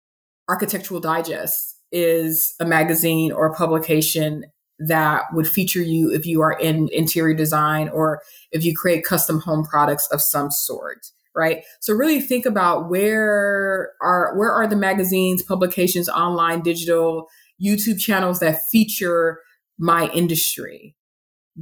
Architectural 0.50 1.00
Digest 1.00 1.78
is 1.92 2.56
a 2.60 2.66
magazine 2.66 3.32
or 3.32 3.46
a 3.46 3.54
publication 3.54 4.44
that 4.80 5.24
would 5.34 5.48
feature 5.48 5.82
you 5.82 6.12
if 6.14 6.26
you 6.26 6.42
are 6.42 6.52
in 6.60 6.90
interior 6.92 7.36
design 7.36 7.88
or 7.90 8.22
if 8.52 8.66
you 8.66 8.76
create 8.76 9.06
custom 9.06 9.40
home 9.40 9.64
products 9.64 10.08
of 10.12 10.22
some 10.22 10.52
sort 10.52 11.08
right? 11.38 11.64
So 11.80 11.94
really 11.94 12.20
think 12.20 12.46
about 12.46 12.90
where 12.90 13.92
are 14.02 14.36
where 14.38 14.52
are 14.52 14.68
the 14.68 14.76
magazines 14.76 15.44
publications 15.44 16.10
online 16.10 16.62
digital 16.62 17.28
youtube 17.62 18.00
channels 18.00 18.40
that 18.40 18.62
feature 18.72 19.40
my 19.78 20.10
industry? 20.10 20.96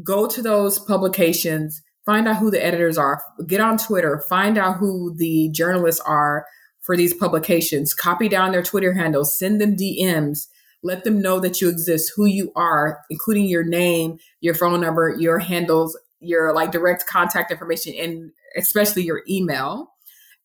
Go 0.03 0.27
to 0.27 0.41
those 0.41 0.79
publications 0.79 1.81
find 2.05 2.27
out 2.27 2.37
who 2.37 2.51
the 2.51 2.63
editors 2.63 2.99
are 2.99 3.23
get 3.47 3.59
on 3.59 3.77
twitter 3.79 4.23
find 4.29 4.59
out 4.59 4.77
who 4.77 5.15
the 5.17 5.49
journalists 5.51 6.01
are 6.01 6.45
for 6.81 6.95
these 6.95 7.15
publications 7.15 7.95
copy 7.95 8.29
down 8.29 8.51
their 8.51 8.61
twitter 8.61 8.93
handles 8.93 9.35
send 9.35 9.59
them 9.59 9.75
dms 9.75 10.45
let 10.85 11.03
them 11.03 11.19
know 11.19 11.39
that 11.39 11.59
you 11.59 11.67
exist, 11.67 12.13
who 12.15 12.25
you 12.25 12.51
are, 12.55 13.01
including 13.09 13.45
your 13.45 13.63
name, 13.63 14.19
your 14.39 14.53
phone 14.53 14.79
number, 14.79 15.15
your 15.17 15.39
handles, 15.39 15.97
your 16.19 16.53
like 16.53 16.71
direct 16.71 17.07
contact 17.07 17.51
information, 17.51 17.95
and 17.99 18.31
especially 18.57 19.03
your 19.03 19.23
email, 19.29 19.91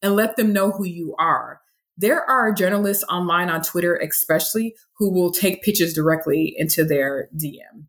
and 0.02 0.16
let 0.16 0.36
them 0.36 0.52
know 0.52 0.70
who 0.70 0.84
you 0.84 1.14
are. 1.18 1.60
There 1.96 2.28
are 2.28 2.52
journalists 2.52 3.04
online 3.10 3.50
on 3.50 3.62
Twitter, 3.62 3.96
especially, 3.96 4.74
who 4.96 5.12
will 5.12 5.30
take 5.30 5.62
pictures 5.62 5.92
directly 5.92 6.54
into 6.56 6.84
their 6.84 7.28
DM 7.36 7.86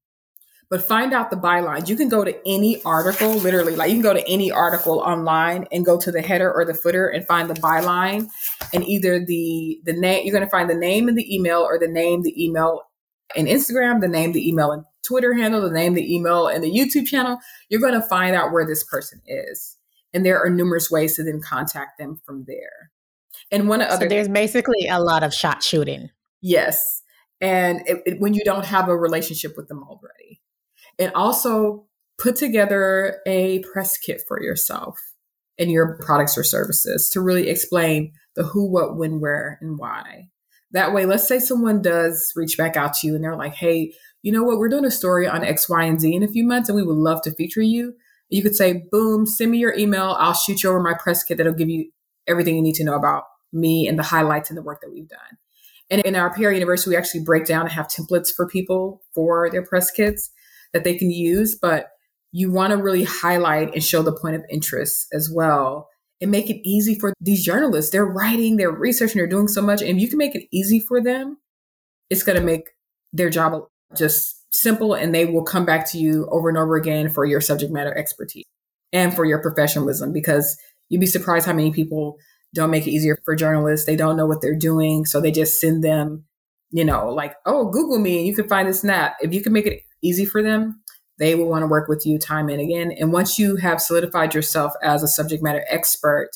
but 0.72 0.82
find 0.82 1.14
out 1.14 1.30
the 1.30 1.36
bylines. 1.36 1.90
You 1.90 1.98
can 1.98 2.08
go 2.08 2.24
to 2.24 2.34
any 2.48 2.82
article, 2.84 3.34
literally, 3.34 3.76
like 3.76 3.90
you 3.90 3.96
can 3.96 4.02
go 4.02 4.14
to 4.14 4.28
any 4.28 4.54
article 4.54 5.00
online 5.00 5.68
and 5.70 5.86
go 5.86 6.00
to 6.00 6.12
the 6.14 6.22
header 6.22 6.52
or 6.52 6.64
the 6.64 6.74
footer 6.74 7.10
and 7.10 7.28
find 7.28 7.50
the 7.50 7.56
byline. 7.56 8.30
And 8.74 8.88
either 8.88 9.24
the 9.24 9.82
the 9.84 9.92
name 9.92 10.26
you're 10.26 10.32
going 10.32 10.46
to 10.46 10.50
find 10.50 10.70
the 10.70 10.76
name 10.76 11.10
in 11.10 11.16
the 11.16 11.36
email 11.36 11.60
or 11.60 11.78
the 11.78 11.90
name, 11.90 12.22
the 12.22 12.42
email 12.42 12.84
and 13.36 13.50
Instagram, 13.50 14.00
the 14.00 14.08
name, 14.08 14.32
the 14.32 14.48
email 14.48 14.72
and 14.72 14.86
Twitter 15.06 15.34
handle, 15.34 15.62
the 15.62 15.72
name, 15.72 15.94
the 15.94 16.16
email, 16.16 16.48
and 16.48 16.64
the 16.64 16.72
YouTube 16.72 17.06
channel. 17.06 17.38
You're 17.68 17.82
going 17.82 17.94
to 17.94 18.02
find 18.02 18.34
out 18.34 18.54
where 18.54 18.66
this 18.66 18.84
person 18.86 19.22
is. 19.26 19.78
And 20.14 20.26
there 20.26 20.44
are 20.44 20.50
numerous 20.50 20.92
ways 20.92 21.16
to 21.16 21.24
then 21.24 21.42
contact 21.42 21.98
them 21.98 22.22
from 22.26 22.46
there. 22.48 22.92
And 23.52 23.68
one 23.68 23.82
other 23.82 24.06
so 24.06 24.10
there's 24.10 24.28
basically 24.28 24.88
a 24.88 25.00
lot 25.00 25.24
of 25.24 25.34
shot 25.34 25.64
shooting. 25.64 26.10
Yes. 26.42 27.02
And 27.40 27.82
it, 27.88 28.02
it, 28.06 28.20
when 28.20 28.34
you 28.34 28.44
don't 28.44 28.66
have 28.66 28.88
a 28.88 28.96
relationship 28.96 29.56
with 29.58 29.68
them 29.68 29.84
already 29.84 30.42
and 31.00 31.12
also 31.14 31.86
put 32.18 32.36
together 32.36 33.20
a 33.26 33.60
press 33.74 33.98
kit 33.98 34.22
for 34.28 34.42
yourself 34.42 35.00
and 35.58 35.72
your 35.72 35.98
products 35.98 36.38
or 36.38 36.44
services 36.44 37.10
to 37.10 37.22
really 37.22 37.50
explain 37.50 38.14
the 38.36 38.44
who, 38.44 38.66
what, 38.66 38.96
when, 38.96 39.20
where, 39.20 39.58
and 39.62 39.78
why. 39.78 40.30
That 40.72 40.94
way, 40.94 41.06
let's 41.06 41.28
say 41.28 41.40
someone 41.40 41.82
does 41.82 42.32
reach 42.36 42.58
back 42.58 42.78
out 42.78 42.94
to 42.96 43.08
you 43.08 43.16
and 43.16 43.24
they're 43.24 43.36
like, 43.36 43.56
hey, 43.56 43.94
you 44.22 44.32
know 44.32 44.44
what, 44.44 44.58
we're 44.58 44.70
doing 44.70 44.86
a 44.86 44.92
story 44.92 45.28
on 45.28 45.44
X, 45.44 45.68
Y, 45.68 45.84
and 45.84 46.00
Z 46.00 46.16
in 46.16 46.24
a 46.24 46.28
few 46.28 46.46
months 46.46 46.70
and 46.70 46.76
we 46.76 46.84
would 46.84 46.96
love 46.96 47.22
to 47.24 47.34
feature 47.34 47.62
you. 47.62 47.96
You 48.32 48.42
could 48.42 48.56
say, 48.56 48.84
boom, 48.92 49.26
send 49.26 49.52
me 49.52 49.60
your 49.60 49.78
email. 49.78 50.16
I'll 50.18 50.34
shoot 50.34 50.64
you 50.64 50.70
over 50.70 50.82
my 50.82 50.94
press 50.94 51.24
kit 51.24 51.38
that'll 51.38 51.54
give 51.54 51.70
you 51.70 51.92
everything 52.28 52.56
you 52.56 52.62
need 52.62 52.76
to 52.76 52.84
know 52.84 52.96
about 52.96 53.26
me 53.54 53.88
and 53.88 54.00
the 54.00 54.04
highlights 54.04 54.50
and 54.50 54.58
the 54.58 54.64
work 54.64 54.82
that 54.82 54.92
we've 54.92 55.08
done. 55.08 55.38
And 55.90 56.02
in 56.02 56.16
our 56.16 56.34
PR 56.34 56.52
University, 56.52 56.92
we 56.92 56.96
actually 56.96 57.24
break 57.24 57.46
down 57.46 57.64
and 57.64 57.72
have 57.72 57.88
templates 57.88 58.30
for 58.34 58.48
people 58.48 59.02
for 59.14 59.50
their 59.50 59.62
press 59.62 59.92
kits 59.92 60.32
that 60.72 60.86
they 60.86 60.96
can 60.96 61.12
use, 61.12 61.56
but 61.62 61.90
you 62.32 62.50
want 62.50 62.72
to 62.72 62.78
really 62.78 63.04
highlight 63.04 63.74
and 63.74 63.84
show 63.84 64.02
the 64.02 64.18
point 64.18 64.38
of 64.38 64.46
interest 64.50 65.08
as 65.12 65.30
well 65.30 65.90
and 66.22 66.32
make 66.32 66.50
it 66.50 66.62
easy 66.64 66.98
for 66.98 67.14
these 67.20 67.44
journalists. 67.44 67.92
They're 67.92 68.06
writing, 68.06 68.56
they're 68.56 68.72
researching, 68.72 69.18
they're 69.18 69.28
doing 69.28 69.50
so 69.50 69.62
much. 69.62 69.82
And 69.82 69.98
if 69.98 70.02
you 70.02 70.08
can 70.08 70.18
make 70.18 70.36
it 70.36 70.48
easy 70.52 70.80
for 70.80 71.02
them, 71.02 71.38
it's 72.10 72.24
going 72.24 72.40
to 72.40 72.46
make 72.46 72.70
their 73.12 73.30
job 73.30 73.62
just 73.98 74.41
simple 74.52 74.94
and 74.94 75.16
they 75.16 75.26
will 75.26 75.44
come 75.44 75.66
back 75.66 75.90
to 75.92 75.98
you 75.98 76.28
over 76.32 76.50
and 76.50 76.58
over 76.58 76.76
again 76.76 77.10
for 77.10 77.26
your 77.26 77.42
subject 77.42 77.72
matter 77.72 77.98
expertise 77.98 78.46
and 78.94 79.16
for 79.16 79.26
your 79.26 79.42
professionalism 79.42 80.12
because 80.14 80.58
you'd 80.90 81.00
be 81.00 81.08
surprised 81.08 81.46
how 81.46 81.54
many 81.54 81.72
people 81.72 82.18
don't 82.54 82.70
make 82.70 82.86
it 82.86 82.92
easier 82.92 83.18
for 83.24 83.36
journalists. 83.36 83.86
They 83.86 83.96
don't 83.96 84.18
know 84.18 84.26
what 84.26 84.42
they're 84.42 84.54
doing. 84.54 85.06
So 85.06 85.22
they 85.22 85.32
just 85.32 85.60
send 85.60 85.84
them, 85.84 86.26
you 86.70 86.84
know, 86.84 87.10
like, 87.10 87.36
oh, 87.46 87.70
Google 87.70 87.98
me 87.98 88.18
and 88.18 88.28
you 88.28 88.36
can 88.36 88.48
find 88.48 88.68
this 88.68 88.84
and 88.84 88.90
that. 88.90 89.14
If 89.22 89.34
you 89.34 89.42
can 89.42 89.54
make 89.54 89.66
it 89.66 89.84
easy 90.04 90.26
for 90.26 90.44
them, 90.44 90.82
they 91.18 91.36
will 91.36 91.48
want 91.48 91.64
to 91.64 91.68
work 91.68 91.88
with 91.88 92.06
you 92.06 92.20
time 92.20 92.50
and 92.50 92.60
again. 92.60 92.92
And 92.92 93.14
once 93.14 93.40
you 93.40 93.56
have 93.58 93.82
solidified 93.82 94.34
yourself 94.34 94.74
as 94.84 95.02
a 95.02 95.08
subject 95.08 95.42
matter 95.42 95.64
expert 95.70 96.30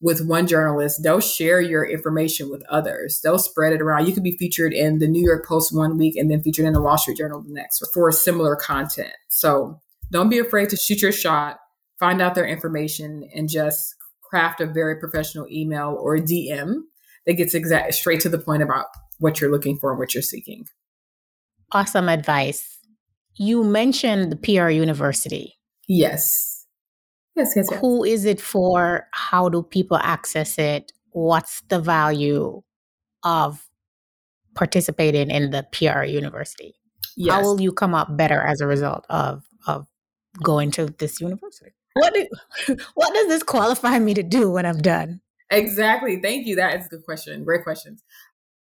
with 0.00 0.24
one 0.24 0.46
journalist, 0.46 1.02
they'll 1.02 1.20
share 1.20 1.60
your 1.60 1.84
information 1.84 2.50
with 2.50 2.62
others. 2.68 3.20
They'll 3.22 3.38
spread 3.38 3.72
it 3.72 3.82
around. 3.82 4.06
You 4.06 4.14
could 4.14 4.22
be 4.22 4.36
featured 4.36 4.72
in 4.72 4.98
the 4.98 5.08
New 5.08 5.24
York 5.24 5.44
Post 5.44 5.74
one 5.74 5.98
week 5.98 6.16
and 6.16 6.30
then 6.30 6.40
featured 6.42 6.66
in 6.66 6.72
the 6.72 6.82
Wall 6.82 6.98
Street 6.98 7.16
Journal 7.16 7.42
the 7.42 7.52
next 7.52 7.84
for 7.92 8.12
similar 8.12 8.54
content. 8.54 9.12
So 9.28 9.80
don't 10.12 10.28
be 10.28 10.38
afraid 10.38 10.70
to 10.70 10.76
shoot 10.76 11.02
your 11.02 11.12
shot, 11.12 11.58
find 11.98 12.22
out 12.22 12.34
their 12.34 12.46
information, 12.46 13.28
and 13.34 13.48
just 13.48 13.96
craft 14.22 14.60
a 14.60 14.66
very 14.66 14.98
professional 15.00 15.46
email 15.50 15.96
or 16.00 16.16
DM 16.18 16.82
that 17.26 17.34
gets 17.34 17.54
exact 17.54 17.94
straight 17.94 18.20
to 18.20 18.28
the 18.28 18.38
point 18.38 18.62
about 18.62 18.86
what 19.18 19.40
you're 19.40 19.50
looking 19.50 19.78
for 19.78 19.90
and 19.90 19.98
what 19.98 20.14
you're 20.14 20.22
seeking. 20.22 20.66
Awesome 21.72 22.08
advice. 22.08 22.78
You 23.34 23.64
mentioned 23.64 24.32
the 24.32 24.36
PR 24.36 24.68
University. 24.68 25.58
Yes. 25.86 26.57
Yes, 27.38 27.52
yes, 27.54 27.68
yes. 27.70 27.80
Who 27.80 28.02
is 28.02 28.24
it 28.24 28.40
for? 28.40 29.06
How 29.12 29.48
do 29.48 29.62
people 29.62 29.96
access 29.96 30.58
it? 30.58 30.92
What's 31.10 31.62
the 31.68 31.78
value 31.78 32.62
of 33.22 33.64
participating 34.56 35.30
in 35.30 35.50
the 35.50 35.64
PR 35.70 36.02
University? 36.02 36.74
Yes. 37.16 37.34
How 37.34 37.42
will 37.42 37.60
you 37.60 37.72
come 37.72 37.94
up 37.94 38.16
better 38.16 38.42
as 38.42 38.60
a 38.60 38.66
result 38.66 39.06
of 39.08 39.44
of 39.68 39.86
going 40.42 40.72
to 40.72 40.86
this 40.86 41.20
university? 41.20 41.70
What 41.94 42.12
do, 42.12 42.26
what 42.94 43.14
does 43.14 43.28
this 43.28 43.44
qualify 43.44 43.98
me 44.00 44.14
to 44.14 44.22
do 44.24 44.50
when 44.50 44.66
I'm 44.66 44.78
done? 44.78 45.20
Exactly. 45.50 46.20
Thank 46.20 46.46
you. 46.46 46.56
That 46.56 46.78
is 46.78 46.86
a 46.86 46.88
good 46.88 47.04
question. 47.04 47.44
Great 47.44 47.62
questions. 47.62 48.02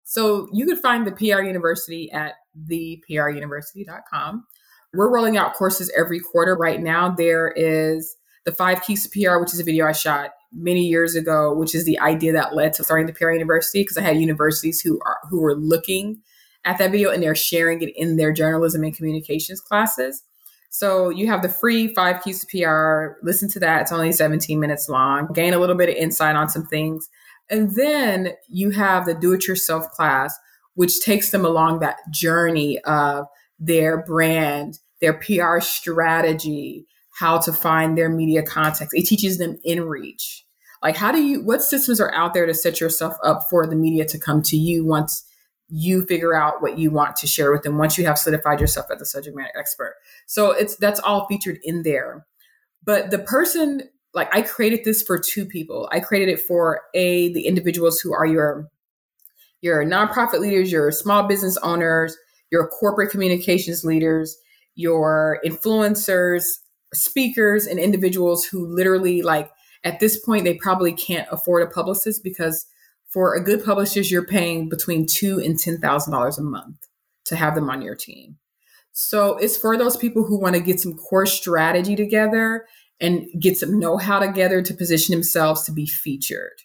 So 0.04 0.48
you 0.52 0.66
could 0.66 0.78
find 0.78 1.06
the 1.06 1.12
PR 1.12 1.42
University 1.42 2.10
at 2.12 2.34
thepruniversity.com. 2.68 4.44
We're 4.92 5.12
rolling 5.12 5.36
out 5.36 5.54
courses 5.54 5.90
every 5.96 6.20
quarter. 6.20 6.56
Right 6.56 6.80
now, 6.80 7.10
there 7.10 7.52
is 7.56 8.16
the 8.44 8.52
five 8.52 8.82
keys 8.82 9.06
to 9.06 9.10
PR, 9.10 9.38
which 9.38 9.52
is 9.52 9.60
a 9.60 9.64
video 9.64 9.86
I 9.86 9.92
shot 9.92 10.30
many 10.52 10.82
years 10.82 11.14
ago, 11.14 11.54
which 11.54 11.74
is 11.74 11.84
the 11.84 11.98
idea 12.00 12.32
that 12.32 12.54
led 12.54 12.72
to 12.74 12.84
starting 12.84 13.06
the 13.06 13.12
PR 13.12 13.30
University 13.30 13.82
because 13.82 13.96
I 13.96 14.02
had 14.02 14.16
universities 14.16 14.80
who 14.80 15.00
are 15.04 15.18
who 15.28 15.40
were 15.40 15.54
looking 15.54 16.22
at 16.64 16.78
that 16.78 16.90
video 16.90 17.10
and 17.10 17.22
they're 17.22 17.34
sharing 17.34 17.80
it 17.82 17.92
in 17.96 18.16
their 18.16 18.32
journalism 18.32 18.82
and 18.82 18.94
communications 18.94 19.60
classes. 19.60 20.22
So 20.70 21.10
you 21.10 21.26
have 21.26 21.42
the 21.42 21.48
free 21.48 21.92
five 21.94 22.22
keys 22.22 22.44
to 22.44 22.46
PR. 22.46 23.18
Listen 23.24 23.48
to 23.50 23.60
that. 23.60 23.82
It's 23.82 23.92
only 23.92 24.12
17 24.12 24.58
minutes 24.60 24.88
long. 24.88 25.28
Gain 25.32 25.52
a 25.52 25.58
little 25.58 25.74
bit 25.74 25.88
of 25.88 25.96
insight 25.96 26.36
on 26.36 26.48
some 26.48 26.66
things. 26.66 27.08
And 27.50 27.74
then 27.74 28.34
you 28.48 28.70
have 28.70 29.06
the 29.06 29.14
do 29.14 29.32
it 29.32 29.48
yourself 29.48 29.90
class, 29.90 30.38
which 30.74 31.00
takes 31.00 31.30
them 31.30 31.44
along 31.44 31.80
that 31.80 31.98
journey 32.12 32.78
of 32.80 33.26
their 33.58 34.04
brand, 34.04 34.78
their 35.00 35.14
PR 35.14 35.58
strategy, 35.58 36.86
how 37.20 37.38
to 37.38 37.52
find 37.52 37.96
their 37.98 38.08
media 38.08 38.42
context. 38.42 38.94
It 38.94 39.06
teaches 39.06 39.36
them 39.36 39.58
in 39.62 39.82
reach. 39.84 40.44
Like, 40.82 40.96
how 40.96 41.12
do 41.12 41.22
you, 41.22 41.44
what 41.44 41.62
systems 41.62 42.00
are 42.00 42.12
out 42.14 42.32
there 42.32 42.46
to 42.46 42.54
set 42.54 42.80
yourself 42.80 43.14
up 43.22 43.46
for 43.50 43.66
the 43.66 43.76
media 43.76 44.06
to 44.06 44.18
come 44.18 44.40
to 44.44 44.56
you 44.56 44.86
once 44.86 45.26
you 45.68 46.06
figure 46.06 46.34
out 46.34 46.62
what 46.62 46.78
you 46.78 46.90
want 46.90 47.16
to 47.16 47.26
share 47.26 47.52
with 47.52 47.62
them, 47.62 47.76
once 47.76 47.98
you 47.98 48.06
have 48.06 48.18
solidified 48.18 48.58
yourself 48.58 48.86
as 48.90 49.02
a 49.02 49.04
subject 49.04 49.36
matter 49.36 49.52
expert? 49.58 49.96
So 50.26 50.52
it's, 50.52 50.76
that's 50.76 50.98
all 51.00 51.26
featured 51.26 51.58
in 51.62 51.82
there. 51.82 52.26
But 52.82 53.10
the 53.10 53.18
person 53.18 53.82
like 54.14 54.34
I 54.34 54.42
created 54.42 54.80
this 54.84 55.02
for 55.02 55.18
two 55.18 55.44
people. 55.44 55.88
I 55.92 56.00
created 56.00 56.32
it 56.32 56.40
for 56.40 56.80
a 56.94 57.32
the 57.32 57.46
individuals 57.46 58.00
who 58.00 58.12
are 58.12 58.26
your 58.26 58.68
your 59.60 59.84
nonprofit 59.84 60.40
leaders, 60.40 60.72
your 60.72 60.90
small 60.90 61.28
business 61.28 61.56
owners, 61.58 62.16
your 62.50 62.66
corporate 62.66 63.10
communications 63.10 63.84
leaders, 63.84 64.36
your 64.74 65.38
influencers, 65.44 66.42
speakers, 66.94 67.66
and 67.66 67.78
individuals 67.78 68.44
who 68.44 68.66
literally 68.66 69.22
like 69.22 69.50
at 69.84 70.00
this 70.00 70.18
point 70.18 70.44
they 70.44 70.54
probably 70.54 70.92
can't 70.92 71.28
afford 71.30 71.62
a 71.62 71.70
publicist 71.70 72.22
because 72.22 72.66
for 73.08 73.34
a 73.34 73.42
good 73.42 73.64
publicist 73.64 74.10
you're 74.10 74.24
paying 74.24 74.68
between 74.68 75.06
two 75.06 75.38
and 75.38 75.58
ten 75.58 75.78
thousand 75.78 76.12
dollars 76.12 76.38
a 76.38 76.42
month 76.42 76.76
to 77.26 77.36
have 77.36 77.54
them 77.54 77.70
on 77.70 77.82
your 77.82 77.94
team. 77.94 78.36
So 78.92 79.36
it's 79.36 79.56
for 79.56 79.76
those 79.76 79.96
people 79.96 80.24
who 80.24 80.40
want 80.40 80.56
to 80.56 80.60
get 80.60 80.80
some 80.80 80.96
core 80.96 81.26
strategy 81.26 81.94
together 81.94 82.66
and 83.00 83.26
get 83.40 83.56
some 83.56 83.78
know 83.78 83.96
how 83.96 84.18
together 84.18 84.62
to 84.62 84.74
position 84.74 85.14
themselves 85.14 85.62
to 85.62 85.72
be 85.72 85.86
featured 85.86 86.62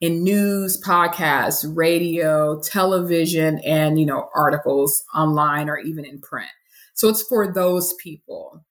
in 0.00 0.22
news, 0.22 0.80
podcasts, 0.80 1.64
radio, 1.74 2.60
television, 2.60 3.58
and 3.60 3.98
you 3.98 4.06
know, 4.06 4.28
articles 4.34 5.02
online 5.14 5.68
or 5.68 5.78
even 5.78 6.04
in 6.04 6.20
print. 6.20 6.50
So 6.94 7.08
it's 7.08 7.22
for 7.22 7.52
those 7.52 7.94
people. 7.94 8.64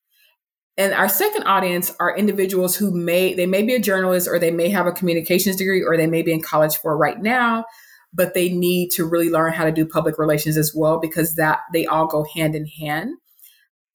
And 0.78 0.94
our 0.94 1.08
second 1.08 1.44
audience 1.44 1.94
are 2.00 2.18
individuals 2.18 2.76
who 2.76 2.92
may 2.92 3.34
they 3.34 3.46
may 3.46 3.64
be 3.64 3.76
a 3.76 3.80
journalist 3.80 4.28
or 4.28 4.40
they 4.40 4.52
may 4.52 4.70
have 4.70 4.88
a 4.88 4.92
communications 4.92 5.56
degree 5.56 5.82
or 5.82 5.96
they 5.96 6.08
may 6.08 6.22
be 6.22 6.34
in 6.34 6.42
college 6.42 6.76
for 6.78 6.98
right 6.98 7.22
now, 7.22 7.66
but 8.14 8.34
they 8.34 8.50
need 8.50 8.90
to 8.92 9.06
really 9.06 9.30
learn 9.30 9.54
how 9.54 9.64
to 9.64 9.72
do 9.72 9.86
public 9.86 10.18
relations 10.18 10.58
as 10.58 10.74
well 10.76 11.00
because 11.00 11.36
that 11.36 11.60
they 11.72 11.86
all 11.86 12.08
go 12.08 12.26
hand 12.36 12.56
in 12.56 12.66
hand. 12.66 13.16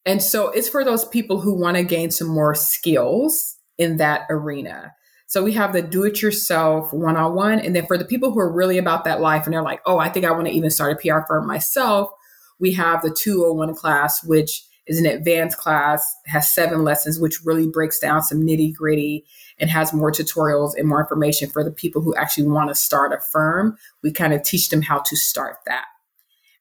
And 0.07 0.23
so 0.23 0.49
it's 0.49 0.69
for 0.69 0.85
those 0.85 1.05
people 1.05 1.40
who 1.40 1.53
want 1.53 1.77
to 1.77 1.83
gain 1.83 2.11
some 2.11 2.29
more 2.29 2.55
skills 2.55 3.57
in 3.77 3.99
that 3.99 4.23
arena. 4.31 4.95
So 5.27 5.45
we 5.45 5.53
have 5.53 5.73
the 5.73 5.83
do 5.83 6.05
it 6.05 6.23
yourself 6.23 6.93
one 6.93 7.16
on 7.16 7.35
one. 7.35 7.61
And 7.61 7.77
then 7.77 7.87
for 7.87 7.97
the 7.97 8.05
people 8.05 8.33
who 8.33 8.40
are 8.40 8.53
really 8.53 8.79
about 8.79 9.05
that 9.05 9.21
life 9.21 9.45
and 9.45 9.53
they're 9.53 9.62
like, 9.62 9.81
oh, 9.87 9.99
I 9.99 10.09
think 10.09 10.25
I 10.25 10.33
want 10.33 10.47
to 10.47 10.53
even 10.53 10.71
start 10.71 10.93
a 10.93 10.97
PR 10.97 11.21
firm 11.27 11.47
myself, 11.47 12.11
we 12.59 12.73
have 12.73 13.03
the 13.03 13.11
201 13.11 13.75
class, 13.77 14.25
which 14.25 14.64
is 14.90 14.98
an 14.98 15.07
advanced 15.07 15.57
class, 15.57 16.16
has 16.26 16.53
seven 16.53 16.83
lessons, 16.83 17.20
which 17.20 17.44
really 17.44 17.68
breaks 17.68 18.00
down 18.00 18.24
some 18.24 18.42
nitty 18.42 18.74
gritty 18.74 19.24
and 19.61 19.70
has 19.70 19.92
more 19.92 20.11
tutorials 20.11 20.72
and 20.76 20.88
more 20.88 21.00
information 21.00 21.48
for 21.48 21.62
the 21.62 21.70
people 21.70 22.03
who 22.03 22.12
actually 22.16 22.48
want 22.48 22.68
to 22.68 22.74
start 22.74 23.12
a 23.12 23.20
firm. 23.31 23.79
We 24.03 24.11
kind 24.11 24.33
of 24.33 24.42
teach 24.42 24.68
them 24.68 24.83
how 24.83 24.98
to 24.98 25.16
start 25.16 25.59
that. 25.66 25.85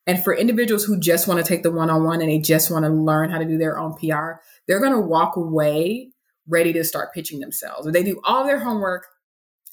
And 0.05 0.23
for 0.23 0.35
individuals 0.35 0.83
who 0.83 0.99
just 0.99 1.27
want 1.27 1.43
to 1.43 1.45
take 1.45 1.63
the 1.63 1.71
one 1.71 1.89
on 1.89 2.03
one 2.03 2.21
and 2.21 2.29
they 2.29 2.37
just 2.37 2.69
want 2.69 2.85
to 2.85 2.91
learn 2.91 3.31
how 3.31 3.39
to 3.39 3.45
do 3.45 3.57
their 3.57 3.79
own 3.79 3.95
PR, 3.95 4.41
they're 4.67 4.79
going 4.79 4.93
to 4.93 4.99
walk 4.99 5.35
away 5.35 6.11
ready 6.47 6.71
to 6.73 6.83
start 6.83 7.13
pitching 7.13 7.39
themselves. 7.39 7.91
They 7.91 8.03
do 8.03 8.21
all 8.23 8.45
their 8.45 8.59
homework, 8.59 9.07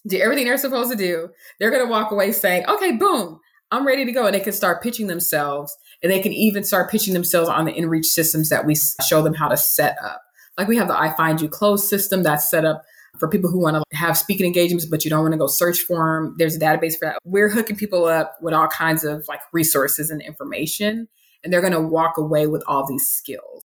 do 0.07 0.19
everything 0.19 0.47
they're 0.47 0.57
supposed 0.57 0.90
to 0.90 0.97
do. 0.97 1.29
They're 1.61 1.71
going 1.71 1.85
to 1.85 1.90
walk 1.90 2.11
away 2.11 2.33
saying, 2.33 2.64
okay, 2.69 2.92
boom, 2.92 3.38
I'm 3.71 3.87
ready 3.87 4.05
to 4.05 4.13
go. 4.13 4.27
And 4.27 4.35
they 4.35 4.41
can 4.41 4.53
start 4.53 4.83
pitching 4.83 5.07
themselves. 5.07 5.77
And 6.03 6.13
they 6.13 6.21
can 6.21 6.33
even 6.33 6.65
start 6.65 6.91
pitching 6.91 7.15
themselves 7.15 7.49
on 7.49 7.65
the 7.65 7.73
InReach 7.73 8.05
systems 8.05 8.49
that 8.51 8.67
we 8.67 8.77
show 9.09 9.23
them 9.23 9.35
how 9.35 9.49
to 9.49 9.57
set 9.57 9.97
up. 10.03 10.23
Like 10.59 10.69
we 10.69 10.77
have 10.77 10.89
the 10.89 10.99
I 10.99 11.15
Find 11.17 11.41
You 11.41 11.49
Close 11.49 11.89
system 11.89 12.23
that's 12.23 12.51
set 12.51 12.65
up 12.65 12.83
for 13.19 13.29
people 13.29 13.51
who 13.51 13.61
want 13.61 13.77
to 13.77 13.97
have 13.97 14.17
speaking 14.17 14.47
engagements, 14.47 14.87
but 14.87 15.05
you 15.05 15.11
don't 15.11 15.23
want 15.23 15.33
to 15.33 15.39
go 15.39 15.47
search 15.47 15.81
for 15.81 16.21
them. 16.21 16.35
There's 16.39 16.57
a 16.57 16.59
database 16.59 16.99
for 16.99 17.07
that. 17.07 17.19
We're 17.25 17.49
hooking 17.49 17.77
people 17.77 18.05
up 18.05 18.37
with 18.41 18.55
all 18.55 18.69
kinds 18.69 19.05
of 19.05 19.25
like 19.29 19.41
resources 19.53 20.11
and 20.11 20.21
information, 20.23 21.09
and 21.43 21.53
they're 21.53 21.61
going 21.61 21.73
to 21.73 21.81
walk 21.81 22.19
away 22.19 22.47
with 22.47 22.63
all 22.67 22.87
these 22.87 23.09
skills. 23.09 23.63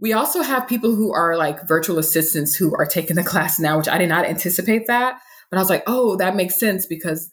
We 0.00 0.12
also 0.12 0.42
have 0.42 0.66
people 0.66 0.94
who 0.94 1.12
are 1.12 1.36
like 1.36 1.66
virtual 1.66 1.98
assistants 1.98 2.54
who 2.54 2.74
are 2.74 2.86
taking 2.86 3.16
the 3.16 3.24
class 3.24 3.58
now, 3.58 3.78
which 3.78 3.88
I 3.88 3.98
did 3.98 4.08
not 4.08 4.24
anticipate 4.24 4.86
that. 4.86 5.20
But 5.50 5.58
I 5.58 5.60
was 5.60 5.70
like, 5.70 5.82
oh, 5.86 6.16
that 6.16 6.36
makes 6.36 6.58
sense 6.58 6.86
because 6.86 7.30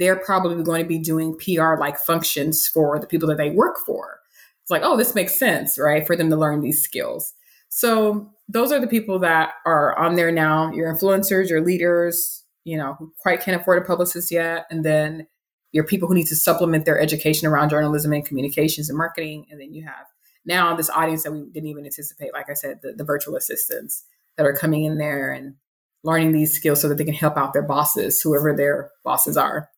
they're 0.00 0.16
probably 0.16 0.64
going 0.64 0.82
to 0.82 0.88
be 0.88 0.98
doing 0.98 1.36
PR 1.36 1.76
like 1.76 1.98
functions 1.98 2.66
for 2.66 2.98
the 2.98 3.06
people 3.06 3.28
that 3.28 3.36
they 3.36 3.50
work 3.50 3.76
for. 3.86 4.18
It's 4.62 4.70
like, 4.70 4.80
oh, 4.82 4.96
this 4.96 5.14
makes 5.14 5.38
sense, 5.38 5.78
right? 5.78 6.06
For 6.06 6.16
them 6.16 6.30
to 6.30 6.36
learn 6.36 6.62
these 6.62 6.82
skills. 6.82 7.34
So 7.68 8.32
those 8.48 8.72
are 8.72 8.80
the 8.80 8.86
people 8.86 9.18
that 9.20 9.52
are 9.66 9.96
on 9.98 10.16
there 10.16 10.32
now 10.32 10.72
your 10.72 10.92
influencers, 10.92 11.50
your 11.50 11.60
leaders, 11.60 12.42
you 12.64 12.78
know, 12.78 12.94
who 12.98 13.12
quite 13.18 13.42
can't 13.42 13.60
afford 13.60 13.80
a 13.80 13.86
publicist 13.86 14.32
yet. 14.32 14.66
And 14.70 14.84
then 14.84 15.26
your 15.70 15.84
people 15.84 16.08
who 16.08 16.14
need 16.14 16.26
to 16.28 16.36
supplement 16.36 16.86
their 16.86 16.98
education 16.98 17.46
around 17.46 17.68
journalism 17.68 18.12
and 18.12 18.24
communications 18.24 18.88
and 18.88 18.96
marketing. 18.96 19.46
And 19.50 19.60
then 19.60 19.74
you 19.74 19.84
have 19.84 20.06
now 20.46 20.74
this 20.74 20.90
audience 20.90 21.24
that 21.24 21.32
we 21.32 21.44
didn't 21.52 21.68
even 21.68 21.84
anticipate, 21.84 22.32
like 22.32 22.48
I 22.48 22.54
said, 22.54 22.80
the, 22.82 22.94
the 22.94 23.04
virtual 23.04 23.36
assistants 23.36 24.04
that 24.38 24.46
are 24.46 24.56
coming 24.56 24.84
in 24.84 24.96
there 24.96 25.30
and 25.30 25.56
learning 26.02 26.32
these 26.32 26.54
skills 26.54 26.80
so 26.80 26.88
that 26.88 26.96
they 26.96 27.04
can 27.04 27.12
help 27.12 27.36
out 27.36 27.52
their 27.52 27.62
bosses, 27.62 28.22
whoever 28.22 28.56
their 28.56 28.90
bosses 29.04 29.36
are. 29.36 29.68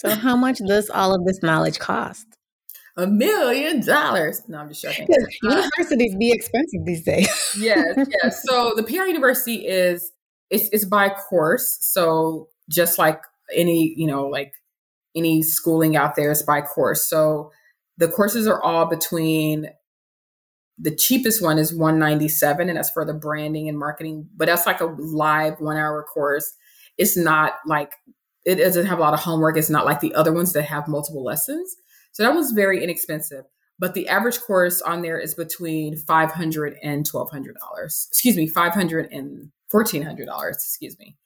So, 0.00 0.14
how 0.14 0.34
much 0.34 0.60
does 0.66 0.88
all 0.88 1.14
of 1.14 1.26
this 1.26 1.42
knowledge 1.42 1.78
cost? 1.78 2.26
A 2.96 3.06
million 3.06 3.84
dollars. 3.84 4.42
No, 4.48 4.58
I'm 4.58 4.68
just 4.68 4.80
joking. 4.80 5.06
Uh, 5.10 5.26
universities 5.42 6.16
be 6.16 6.32
expensive 6.32 6.80
these 6.86 7.04
days. 7.04 7.28
yes, 7.58 8.08
yes. 8.22 8.42
So 8.46 8.72
the 8.74 8.82
PR 8.82 9.04
University 9.04 9.66
is 9.66 10.10
it's 10.48 10.70
it's 10.72 10.86
by 10.86 11.10
course. 11.10 11.76
So 11.82 12.48
just 12.70 12.98
like 12.98 13.20
any 13.54 13.92
you 13.94 14.06
know 14.06 14.26
like 14.26 14.54
any 15.14 15.42
schooling 15.42 15.96
out 15.96 16.16
there 16.16 16.30
is 16.30 16.42
by 16.42 16.62
course. 16.62 17.04
So 17.04 17.52
the 17.98 18.08
courses 18.08 18.46
are 18.46 18.62
all 18.62 18.86
between 18.86 19.68
the 20.78 20.96
cheapest 20.96 21.42
one 21.42 21.58
is 21.58 21.74
197 21.74 22.70
and 22.70 22.78
that's 22.78 22.90
for 22.90 23.04
the 23.04 23.12
branding 23.12 23.68
and 23.68 23.78
marketing 23.78 24.26
but 24.34 24.46
that's 24.46 24.64
like 24.64 24.80
a 24.80 24.86
live 24.86 25.60
one 25.60 25.76
hour 25.76 26.02
course 26.02 26.54
it's 26.96 27.18
not 27.18 27.56
like 27.66 27.92
it 28.44 28.56
doesn't 28.56 28.86
have 28.86 28.98
a 28.98 29.02
lot 29.02 29.14
of 29.14 29.20
homework. 29.20 29.56
It's 29.56 29.70
not 29.70 29.84
like 29.86 30.00
the 30.00 30.14
other 30.14 30.32
ones 30.32 30.52
that 30.52 30.62
have 30.62 30.88
multiple 30.88 31.24
lessons. 31.24 31.76
So 32.12 32.22
that 32.22 32.34
was 32.34 32.52
very 32.52 32.82
inexpensive 32.82 33.44
but 33.80 33.94
the 33.94 34.08
average 34.08 34.38
course 34.42 34.82
on 34.82 35.00
there 35.00 35.18
is 35.18 35.34
between 35.34 35.96
500 35.96 36.76
and 36.82 37.08
1200 37.10 37.56
dollars. 37.56 38.06
Excuse 38.10 38.36
me 38.36 38.46
500 38.46 39.10
and 39.10 39.50
1400 39.70 40.26
dollars 40.26 40.56
excuse 40.56 40.96
me. 40.98 41.16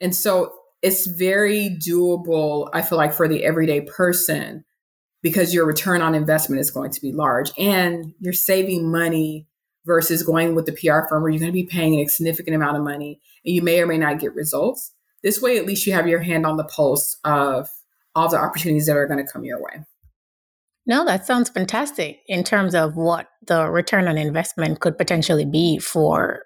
And 0.00 0.14
so 0.14 0.52
it's 0.82 1.06
very 1.06 1.78
doable 1.80 2.68
i 2.72 2.82
feel 2.82 2.98
like 2.98 3.14
for 3.14 3.28
the 3.28 3.44
everyday 3.44 3.80
person 3.82 4.64
because 5.22 5.54
your 5.54 5.64
return 5.64 6.02
on 6.02 6.12
investment 6.12 6.60
is 6.60 6.72
going 6.72 6.90
to 6.90 7.00
be 7.00 7.12
large 7.12 7.52
and 7.56 8.12
you're 8.18 8.32
saving 8.32 8.90
money 8.90 9.46
versus 9.86 10.24
going 10.24 10.56
with 10.56 10.66
the 10.66 10.72
PR 10.72 11.06
firm 11.08 11.22
where 11.22 11.30
you're 11.30 11.38
going 11.38 11.52
to 11.52 11.52
be 11.52 11.64
paying 11.64 12.00
a 12.00 12.08
significant 12.08 12.56
amount 12.56 12.76
of 12.76 12.82
money 12.82 13.20
and 13.44 13.54
you 13.54 13.62
may 13.62 13.80
or 13.80 13.86
may 13.86 13.98
not 13.98 14.18
get 14.18 14.34
results. 14.34 14.92
This 15.22 15.40
way, 15.40 15.56
at 15.58 15.66
least 15.66 15.86
you 15.86 15.92
have 15.92 16.08
your 16.08 16.20
hand 16.20 16.46
on 16.46 16.56
the 16.56 16.64
pulse 16.64 17.16
of 17.24 17.68
all 18.14 18.28
the 18.28 18.38
opportunities 18.38 18.86
that 18.86 18.96
are 18.96 19.06
going 19.06 19.24
to 19.24 19.30
come 19.30 19.44
your 19.44 19.62
way. 19.62 19.84
No, 20.84 21.04
that 21.04 21.26
sounds 21.26 21.48
fantastic 21.48 22.20
in 22.26 22.42
terms 22.42 22.74
of 22.74 22.96
what 22.96 23.28
the 23.46 23.70
return 23.70 24.08
on 24.08 24.18
investment 24.18 24.80
could 24.80 24.98
potentially 24.98 25.44
be 25.44 25.78
for 25.78 26.42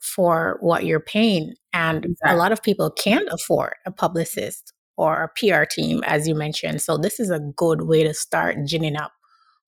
for 0.00 0.56
what 0.60 0.86
you're 0.86 1.00
paying. 1.00 1.54
And 1.72 2.04
exactly. 2.04 2.34
a 2.34 2.38
lot 2.38 2.52
of 2.52 2.62
people 2.62 2.90
can't 2.90 3.28
afford 3.30 3.74
a 3.86 3.90
publicist 3.90 4.72
or 4.96 5.24
a 5.24 5.28
PR 5.38 5.64
team, 5.64 6.02
as 6.04 6.26
you 6.26 6.34
mentioned. 6.34 6.82
So 6.82 6.96
this 6.96 7.20
is 7.20 7.30
a 7.30 7.40
good 7.56 7.82
way 7.82 8.02
to 8.02 8.14
start 8.14 8.56
ginning 8.64 8.96
up 8.96 9.12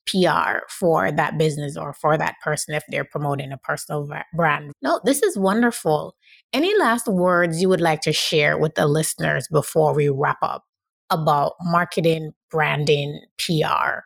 PR 0.06 0.64
for 0.68 1.12
that 1.12 1.38
business 1.38 1.76
or 1.76 1.92
for 1.94 2.18
that 2.18 2.34
person 2.42 2.74
if 2.74 2.82
they're 2.88 3.04
promoting 3.04 3.52
a 3.52 3.58
personal 3.58 4.08
brand. 4.34 4.72
No, 4.82 5.00
this 5.04 5.22
is 5.22 5.38
wonderful. 5.38 6.16
Any 6.52 6.76
last 6.78 7.08
words 7.08 7.62
you 7.62 7.70
would 7.70 7.80
like 7.80 8.02
to 8.02 8.12
share 8.12 8.58
with 8.58 8.74
the 8.74 8.86
listeners 8.86 9.48
before 9.50 9.94
we 9.94 10.10
wrap 10.10 10.36
up 10.42 10.66
about 11.08 11.54
marketing, 11.62 12.32
branding, 12.50 13.22
PR? 13.38 14.00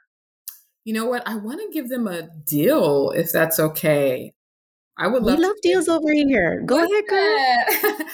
You 0.84 0.94
know 0.94 1.06
what? 1.06 1.26
I 1.26 1.34
want 1.34 1.60
to 1.60 1.68
give 1.72 1.88
them 1.88 2.06
a 2.06 2.28
deal 2.44 3.10
if 3.16 3.32
that's 3.32 3.58
okay. 3.58 4.32
I 4.96 5.08
would 5.08 5.24
love 5.24 5.38
We 5.38 5.44
love 5.44 5.56
deals 5.60 5.88
over 5.88 6.12
here. 6.12 6.62
Go 6.64 6.76
ahead, 6.76 7.04
girl. 7.08 7.36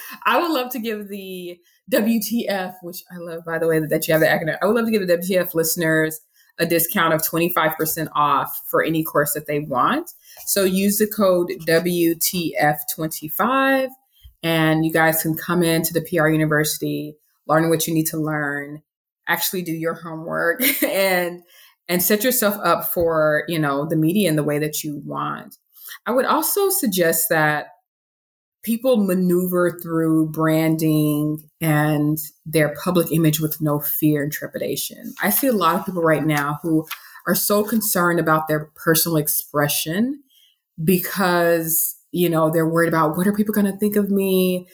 I 0.24 0.40
would 0.40 0.50
love 0.50 0.72
to 0.72 0.78
give 0.78 1.08
the 1.08 1.60
WTF, 1.92 2.76
which 2.82 3.04
I 3.12 3.18
love, 3.18 3.44
by 3.44 3.58
the 3.58 3.68
way, 3.68 3.80
that 3.80 4.08
you 4.08 4.14
have 4.14 4.22
the 4.22 4.26
acronym. 4.26 4.56
I 4.62 4.66
would 4.66 4.76
love 4.76 4.86
to 4.86 4.90
give 4.90 5.06
the 5.06 5.18
WTF 5.18 5.52
listeners 5.52 6.18
a 6.58 6.64
discount 6.64 7.12
of 7.12 7.20
25% 7.20 8.08
off 8.14 8.62
for 8.70 8.82
any 8.82 9.04
course 9.04 9.34
that 9.34 9.46
they 9.46 9.58
want. 9.60 10.10
So 10.46 10.64
use 10.64 10.96
the 10.98 11.06
code 11.06 11.50
WTF25 11.66 13.88
and 14.42 14.84
you 14.84 14.92
guys 14.92 15.22
can 15.22 15.36
come 15.36 15.62
into 15.62 15.92
the 15.92 16.02
PR 16.02 16.28
University, 16.28 17.16
learn 17.46 17.68
what 17.70 17.86
you 17.86 17.94
need 17.94 18.06
to 18.06 18.18
learn, 18.18 18.82
actually 19.28 19.62
do 19.62 19.72
your 19.72 19.94
homework 19.94 20.62
and 20.82 21.42
and 21.88 22.02
set 22.02 22.24
yourself 22.24 22.56
up 22.64 22.92
for, 22.92 23.44
you 23.48 23.58
know, 23.58 23.86
the 23.86 23.96
media 23.96 24.28
in 24.28 24.36
the 24.36 24.44
way 24.44 24.58
that 24.58 24.84
you 24.84 25.02
want. 25.04 25.56
I 26.06 26.12
would 26.12 26.24
also 26.24 26.70
suggest 26.70 27.28
that 27.28 27.66
people 28.62 28.96
maneuver 29.04 29.78
through 29.82 30.28
branding 30.28 31.50
and 31.60 32.18
their 32.46 32.74
public 32.82 33.10
image 33.12 33.40
with 33.40 33.60
no 33.60 33.80
fear 33.80 34.22
and 34.22 34.32
trepidation. 34.32 35.12
I 35.22 35.30
see 35.30 35.48
a 35.48 35.52
lot 35.52 35.76
of 35.76 35.86
people 35.86 36.02
right 36.02 36.24
now 36.24 36.60
who 36.62 36.86
are 37.26 37.34
so 37.34 37.64
concerned 37.64 38.20
about 38.20 38.48
their 38.48 38.70
personal 38.76 39.16
expression 39.16 40.22
because, 40.82 41.96
you 42.12 42.28
know, 42.30 42.50
they're 42.50 42.68
worried 42.68 42.88
about 42.88 43.16
what 43.16 43.26
are 43.26 43.32
people 43.32 43.54
going 43.54 43.70
to 43.70 43.76
think 43.78 43.96
of 43.96 44.10
me? 44.10 44.68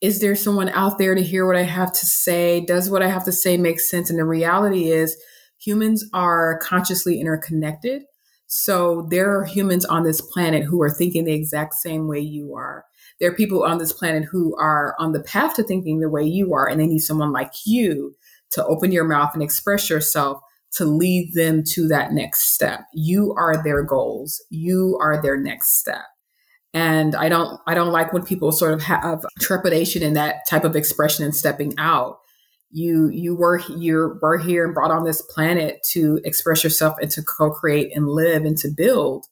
Is 0.00 0.20
there 0.20 0.36
someone 0.36 0.68
out 0.70 0.98
there 0.98 1.14
to 1.14 1.22
hear 1.22 1.46
what 1.46 1.56
I 1.56 1.62
have 1.62 1.92
to 1.92 2.06
say? 2.06 2.64
Does 2.64 2.90
what 2.90 3.02
I 3.02 3.08
have 3.08 3.24
to 3.24 3.32
say 3.32 3.56
make 3.56 3.80
sense? 3.80 4.10
And 4.10 4.18
the 4.18 4.24
reality 4.24 4.90
is, 4.90 5.16
humans 5.58 6.04
are 6.12 6.58
consciously 6.62 7.20
interconnected. 7.20 8.02
So 8.46 9.06
there 9.10 9.36
are 9.36 9.44
humans 9.44 9.84
on 9.84 10.04
this 10.04 10.20
planet 10.20 10.64
who 10.64 10.80
are 10.82 10.90
thinking 10.90 11.24
the 11.24 11.32
exact 11.32 11.74
same 11.74 12.06
way 12.06 12.20
you 12.20 12.54
are 12.54 12.84
there 13.18 13.30
are 13.30 13.34
people 13.34 13.64
on 13.64 13.78
this 13.78 13.92
planet 13.92 14.24
who 14.24 14.54
are 14.56 14.94
on 14.98 15.12
the 15.12 15.22
path 15.22 15.54
to 15.54 15.62
thinking 15.62 16.00
the 16.00 16.10
way 16.10 16.22
you 16.22 16.54
are, 16.54 16.68
and 16.68 16.80
they 16.80 16.86
need 16.86 16.98
someone 16.98 17.32
like 17.32 17.52
you 17.64 18.14
to 18.50 18.64
open 18.66 18.92
your 18.92 19.04
mouth 19.04 19.30
and 19.34 19.42
express 19.42 19.88
yourself 19.88 20.40
to 20.72 20.84
lead 20.84 21.32
them 21.34 21.62
to 21.64 21.88
that 21.88 22.12
next 22.12 22.52
step. 22.52 22.80
You 22.92 23.34
are 23.38 23.62
their 23.62 23.82
goals. 23.82 24.42
You 24.50 24.98
are 25.00 25.20
their 25.20 25.38
next 25.38 25.78
step. 25.78 26.04
And 26.76 27.16
I 27.16 27.30
don't 27.30 27.58
I 27.66 27.72
don't 27.72 27.90
like 27.90 28.12
when 28.12 28.22
people 28.22 28.52
sort 28.52 28.74
of 28.74 28.82
have 28.82 29.24
trepidation 29.40 30.02
in 30.02 30.12
that 30.12 30.46
type 30.46 30.62
of 30.62 30.76
expression 30.76 31.24
and 31.24 31.34
stepping 31.34 31.72
out. 31.78 32.18
You 32.70 33.08
you 33.08 33.34
were 33.34 33.62
you 33.78 34.18
were 34.20 34.36
here 34.36 34.66
and 34.66 34.74
brought 34.74 34.90
on 34.90 35.04
this 35.04 35.22
planet 35.22 35.78
to 35.92 36.20
express 36.22 36.62
yourself 36.62 36.96
and 37.00 37.10
to 37.12 37.22
co-create 37.22 37.96
and 37.96 38.06
live 38.06 38.44
and 38.44 38.58
to 38.58 38.68
build. 38.68 39.24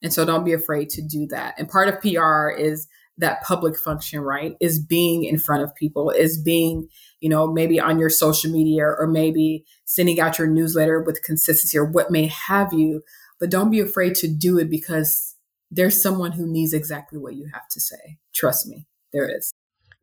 And 0.00 0.12
so 0.12 0.24
don't 0.24 0.44
be 0.44 0.52
afraid 0.52 0.90
to 0.90 1.02
do 1.02 1.26
that. 1.30 1.54
And 1.58 1.68
part 1.68 1.88
of 1.88 2.00
PR 2.00 2.50
is 2.50 2.86
that 3.18 3.42
public 3.42 3.76
function, 3.76 4.20
right? 4.20 4.54
Is 4.60 4.78
being 4.78 5.24
in 5.24 5.40
front 5.40 5.64
of 5.64 5.74
people, 5.74 6.10
is 6.10 6.40
being, 6.40 6.86
you 7.18 7.28
know, 7.28 7.48
maybe 7.52 7.80
on 7.80 7.98
your 7.98 8.10
social 8.10 8.52
media 8.52 8.84
or 8.86 9.08
maybe 9.08 9.64
sending 9.86 10.20
out 10.20 10.38
your 10.38 10.46
newsletter 10.46 11.02
with 11.02 11.24
consistency 11.24 11.76
or 11.76 11.84
what 11.84 12.12
may 12.12 12.28
have 12.28 12.72
you. 12.72 13.02
But 13.40 13.50
don't 13.50 13.72
be 13.72 13.80
afraid 13.80 14.14
to 14.16 14.28
do 14.28 14.56
it 14.56 14.70
because 14.70 15.31
there's 15.72 16.00
someone 16.00 16.32
who 16.32 16.46
needs 16.46 16.74
exactly 16.74 17.18
what 17.18 17.34
you 17.34 17.48
have 17.52 17.66
to 17.68 17.80
say. 17.80 18.18
Trust 18.34 18.68
me, 18.68 18.86
there 19.12 19.26
is. 19.26 19.52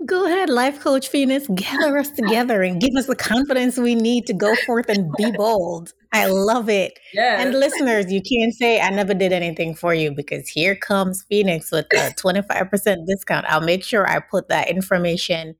Go 0.05 0.25
ahead, 0.25 0.49
Life 0.49 0.79
Coach 0.79 1.09
Phoenix, 1.09 1.45
gather 1.53 1.97
us 1.97 2.09
together 2.15 2.63
and 2.63 2.81
give 2.81 2.95
us 2.97 3.05
the 3.05 3.15
confidence 3.15 3.77
we 3.77 3.95
need 3.95 4.25
to 4.27 4.33
go 4.33 4.55
forth 4.65 4.87
and 4.89 5.11
be 5.17 5.31
bold. 5.37 5.93
I 6.11 6.25
love 6.25 6.69
it. 6.69 6.97
Yes. 7.13 7.45
And 7.45 7.59
listeners, 7.59 8.11
you 8.11 8.21
can't 8.21 8.53
say 8.53 8.79
I 8.79 8.89
never 8.89 9.13
did 9.13 9.31
anything 9.31 9.75
for 9.75 9.93
you 9.93 10.11
because 10.11 10.47
here 10.47 10.75
comes 10.75 11.23
Phoenix 11.23 11.71
with 11.71 11.85
a 11.93 12.13
25% 12.17 13.05
discount. 13.05 13.45
I'll 13.47 13.61
make 13.61 13.83
sure 13.83 14.09
I 14.09 14.19
put 14.19 14.47
that 14.47 14.69
information 14.69 15.55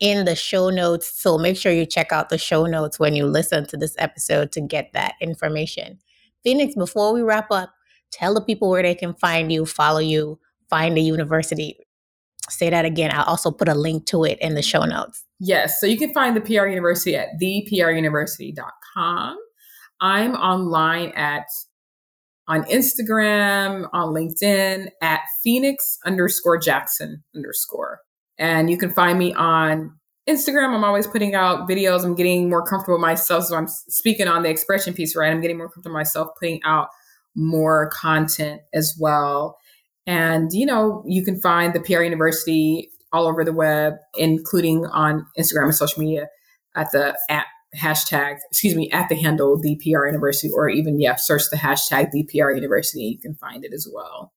in 0.00 0.24
the 0.24 0.34
show 0.34 0.70
notes. 0.70 1.06
So 1.20 1.38
make 1.38 1.56
sure 1.56 1.70
you 1.70 1.86
check 1.86 2.12
out 2.12 2.30
the 2.30 2.38
show 2.38 2.66
notes 2.66 2.98
when 2.98 3.14
you 3.14 3.26
listen 3.26 3.66
to 3.66 3.76
this 3.76 3.94
episode 3.98 4.52
to 4.52 4.60
get 4.62 4.90
that 4.94 5.14
information. 5.20 5.98
Phoenix, 6.42 6.74
before 6.74 7.12
we 7.12 7.20
wrap 7.20 7.50
up, 7.50 7.72
tell 8.12 8.34
the 8.34 8.40
people 8.40 8.70
where 8.70 8.82
they 8.82 8.94
can 8.94 9.14
find 9.14 9.50
you, 9.52 9.66
follow 9.66 10.00
you, 10.00 10.38
find 10.68 10.96
the 10.96 11.02
university 11.02 11.76
say 12.52 12.70
that 12.70 12.84
again. 12.84 13.10
I'll 13.12 13.24
also 13.24 13.50
put 13.50 13.68
a 13.68 13.74
link 13.74 14.06
to 14.06 14.24
it 14.24 14.38
in 14.40 14.54
the 14.54 14.62
show 14.62 14.84
notes. 14.84 15.24
Yes. 15.38 15.80
So 15.80 15.86
you 15.86 15.98
can 15.98 16.12
find 16.12 16.36
the 16.36 16.40
PR 16.40 16.66
University 16.66 17.16
at 17.16 17.28
thepruniversity.com. 17.40 19.36
I'm 20.00 20.34
online 20.34 21.10
at 21.10 21.44
on 22.48 22.64
Instagram, 22.64 23.88
on 23.92 24.12
LinkedIn 24.12 24.88
at 25.00 25.20
Phoenix 25.44 25.98
underscore 26.04 26.58
Jackson 26.58 27.22
underscore. 27.36 28.00
And 28.36 28.68
you 28.68 28.76
can 28.76 28.90
find 28.90 29.16
me 29.18 29.32
on 29.34 29.96
Instagram. 30.28 30.74
I'm 30.74 30.82
always 30.84 31.06
putting 31.06 31.36
out 31.36 31.68
videos. 31.68 32.04
I'm 32.04 32.16
getting 32.16 32.50
more 32.50 32.66
comfortable 32.66 32.98
myself. 32.98 33.44
So 33.44 33.56
I'm 33.56 33.68
speaking 33.68 34.26
on 34.26 34.42
the 34.42 34.50
expression 34.50 34.92
piece, 34.92 35.14
right? 35.14 35.30
I'm 35.30 35.40
getting 35.40 35.58
more 35.58 35.68
comfortable 35.68 35.94
myself 35.94 36.30
putting 36.38 36.60
out 36.64 36.88
more 37.34 37.90
content 37.90 38.62
as 38.74 38.96
well. 38.98 39.58
And, 40.06 40.52
you 40.52 40.66
know, 40.66 41.04
you 41.06 41.24
can 41.24 41.40
find 41.40 41.72
the 41.72 41.80
PR 41.80 42.02
University 42.02 42.90
all 43.12 43.26
over 43.26 43.44
the 43.44 43.52
web, 43.52 43.94
including 44.16 44.86
on 44.86 45.26
Instagram 45.38 45.64
and 45.64 45.74
social 45.74 46.00
media 46.02 46.28
at 46.74 46.90
the 46.92 47.16
at 47.28 47.46
hashtag, 47.76 48.36
excuse 48.50 48.74
me, 48.74 48.90
at 48.90 49.08
the 49.08 49.14
handle 49.14 49.58
the 49.60 49.76
PR 49.76 50.06
University, 50.06 50.50
or 50.50 50.68
even, 50.68 51.00
yeah, 51.00 51.16
search 51.16 51.42
the 51.50 51.56
hashtag 51.56 52.10
the 52.10 52.24
PR 52.24 52.50
University. 52.50 53.02
You 53.02 53.18
can 53.18 53.34
find 53.34 53.64
it 53.64 53.72
as 53.72 53.88
well. 53.92 54.32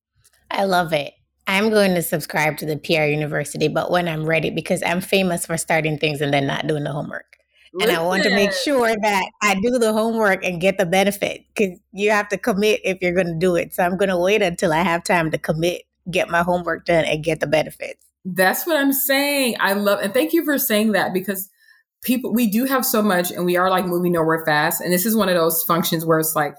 I 0.51 0.65
love 0.65 0.93
it. 0.93 1.13
I'm 1.47 1.69
going 1.69 1.93
to 1.95 2.01
subscribe 2.01 2.58
to 2.58 2.65
the 2.65 2.77
PR 2.77 3.03
University, 3.03 3.67
but 3.67 3.91
when 3.91 4.08
I'm 4.08 4.25
ready, 4.25 4.49
because 4.49 4.81
I'm 4.84 5.01
famous 5.01 5.45
for 5.45 5.58
starting 5.58 5.97
things 5.97 6.21
and 6.21 6.34
then 6.34 6.47
not 6.47 6.65
doing 6.65 6.84
the 6.84 6.91
homework. 6.91 7.35
And 7.82 7.92
I 7.92 8.02
want 8.02 8.24
to 8.24 8.30
make 8.30 8.54
sure 8.54 8.96
that 9.02 9.30
I 9.42 9.56
do 9.56 9.78
the 9.78 9.92
homework 9.92 10.46
and 10.46 10.62
get 10.62 10.78
the 10.78 10.86
benefit 10.86 11.46
because 11.54 11.78
you 11.92 12.12
have 12.12 12.30
to 12.30 12.38
commit 12.38 12.82
if 12.84 13.00
you're 13.02 13.14
going 13.14 13.28
to 13.28 13.38
do 13.38 13.56
it. 13.56 13.74
So 13.74 13.84
I'm 13.84 13.98
going 13.98 14.10
to 14.10 14.18
wait 14.18 14.42
until 14.42 14.72
I 14.72 14.82
have 14.82 15.04
time 15.04 15.32
to 15.32 15.38
commit, 15.38 15.84
get 16.10 16.30
my 16.30 16.42
homework 16.42 16.86
done, 16.86 17.06
and 17.06 17.24
get 17.24 17.42
the 17.42 17.48
benefits. 17.48 18.06
That's 18.24 18.66
what 18.66 18.78
I'm 18.78 18.94
saying. 18.94 19.58
I 19.60 19.74
love, 19.74 20.00
and 20.02 20.14
thank 20.14 20.34
you 20.34 20.46
for 20.46 20.58
saying 20.58 20.94
that 20.94 21.14
because 21.14 21.50
people, 22.02 22.34
we 22.34 22.48
do 22.48 22.66
have 22.66 22.86
so 22.86 23.02
much 23.02 23.32
and 23.32 23.46
we 23.46 23.58
are 23.58 23.70
like 23.70 23.86
moving 23.86 24.14
nowhere 24.14 24.44
fast. 24.46 24.82
And 24.82 24.94
this 24.94 25.06
is 25.06 25.16
one 25.16 25.30
of 25.30 25.36
those 25.36 25.62
functions 25.64 26.06
where 26.06 26.20
it's 26.20 26.36
like, 26.36 26.56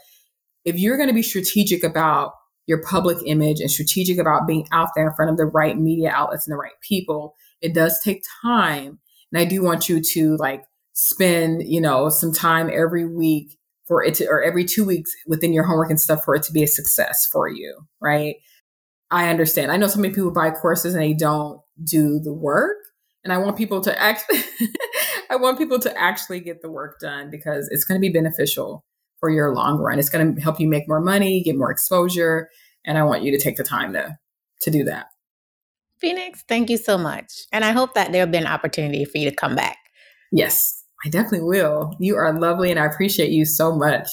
if 0.64 0.78
you're 0.78 0.96
going 0.96 1.08
to 1.08 1.14
be 1.14 1.22
strategic 1.22 1.82
about 1.82 2.32
your 2.66 2.82
public 2.82 3.18
image 3.24 3.60
and 3.60 3.70
strategic 3.70 4.18
about 4.18 4.46
being 4.46 4.66
out 4.72 4.90
there 4.94 5.08
in 5.08 5.14
front 5.14 5.30
of 5.30 5.36
the 5.36 5.46
right 5.46 5.78
media 5.78 6.10
outlets 6.10 6.46
and 6.46 6.52
the 6.52 6.58
right 6.58 6.72
people, 6.82 7.34
it 7.60 7.74
does 7.74 8.00
take 8.02 8.22
time. 8.42 8.98
And 9.32 9.40
I 9.40 9.44
do 9.44 9.62
want 9.62 9.88
you 9.88 10.00
to 10.00 10.36
like 10.36 10.64
spend, 10.96 11.62
you 11.66 11.78
know, 11.78 12.08
some 12.08 12.32
time 12.32 12.70
every 12.72 13.06
week 13.06 13.58
for 13.86 14.02
it 14.02 14.14
to, 14.14 14.26
or 14.26 14.42
every 14.42 14.64
two 14.64 14.82
weeks 14.82 15.10
within 15.26 15.52
your 15.52 15.64
homework 15.64 15.90
and 15.90 16.00
stuff 16.00 16.24
for 16.24 16.34
it 16.34 16.42
to 16.42 16.52
be 16.52 16.62
a 16.62 16.66
success 16.66 17.28
for 17.30 17.48
you, 17.48 17.86
right? 18.00 18.36
I 19.10 19.28
understand. 19.28 19.70
I 19.70 19.76
know 19.76 19.88
so 19.88 20.00
many 20.00 20.14
people 20.14 20.30
buy 20.30 20.50
courses 20.50 20.94
and 20.94 21.02
they 21.02 21.12
don't 21.12 21.60
do 21.84 22.18
the 22.18 22.32
work. 22.32 22.78
And 23.22 23.32
I 23.32 23.38
want 23.38 23.58
people 23.58 23.82
to 23.82 24.00
actually, 24.00 24.40
I 25.30 25.36
want 25.36 25.58
people 25.58 25.78
to 25.80 26.00
actually 26.00 26.40
get 26.40 26.62
the 26.62 26.70
work 26.70 26.98
done 26.98 27.30
because 27.30 27.68
it's 27.70 27.84
going 27.84 28.00
to 28.00 28.04
be 28.04 28.12
beneficial 28.12 28.82
for 29.20 29.28
your 29.28 29.54
long 29.54 29.78
run. 29.78 29.98
It's 29.98 30.08
going 30.08 30.34
to 30.34 30.40
help 30.40 30.58
you 30.58 30.66
make 30.66 30.88
more 30.88 31.00
money, 31.00 31.42
get 31.42 31.58
more 31.58 31.70
exposure. 31.70 32.48
And 32.86 32.96
I 32.96 33.02
want 33.02 33.22
you 33.22 33.32
to 33.32 33.38
take 33.38 33.56
the 33.56 33.64
time 33.64 33.92
to, 33.92 34.16
to 34.62 34.70
do 34.70 34.82
that. 34.84 35.08
Phoenix, 35.98 36.42
thank 36.48 36.70
you 36.70 36.78
so 36.78 36.96
much. 36.96 37.44
And 37.52 37.66
I 37.66 37.72
hope 37.72 37.92
that 37.94 38.12
there'll 38.12 38.30
be 38.30 38.38
an 38.38 38.46
opportunity 38.46 39.04
for 39.04 39.18
you 39.18 39.28
to 39.28 39.36
come 39.36 39.54
back. 39.54 39.76
Yes, 40.32 40.75
I 41.04 41.08
definitely 41.08 41.46
will. 41.46 41.94
You 42.00 42.16
are 42.16 42.38
lovely 42.38 42.70
and 42.70 42.80
I 42.80 42.86
appreciate 42.86 43.30
you 43.30 43.44
so 43.44 43.76
much. 43.76 44.08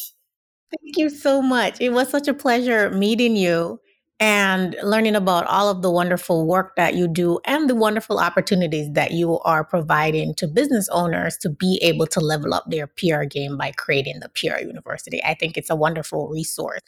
Thank 0.72 0.98
you 0.98 1.10
so 1.10 1.42
much. 1.42 1.80
It 1.80 1.90
was 1.90 2.10
such 2.10 2.28
a 2.28 2.34
pleasure 2.34 2.90
meeting 2.90 3.36
you 3.36 3.80
and 4.20 4.76
learning 4.84 5.16
about 5.16 5.46
all 5.48 5.70
of 5.70 5.82
the 5.82 5.92
wonderful 5.92 6.48
work 6.48 6.76
that 6.78 6.96
you 6.96 7.08
do 7.08 7.40
and 7.46 7.70
the 7.70 7.76
wonderful 7.76 8.20
opportunities 8.20 8.92
that 8.94 9.12
you 9.12 9.40
are 9.40 9.64
providing 9.64 10.34
to 10.36 10.48
business 10.48 10.88
owners 10.90 11.38
to 11.38 11.50
be 11.50 11.80
able 11.82 12.08
to 12.08 12.20
level 12.20 12.54
up 12.54 12.64
their 12.70 12.88
PR 12.88 13.24
game 13.24 13.58
by 13.58 13.72
creating 13.72 14.20
the 14.20 14.30
PR 14.30 14.60
University. 14.60 15.22
I 15.24 15.34
think 15.34 15.58
it's 15.58 15.70
a 15.70 15.76
wonderful 15.76 16.30
resource 16.30 16.82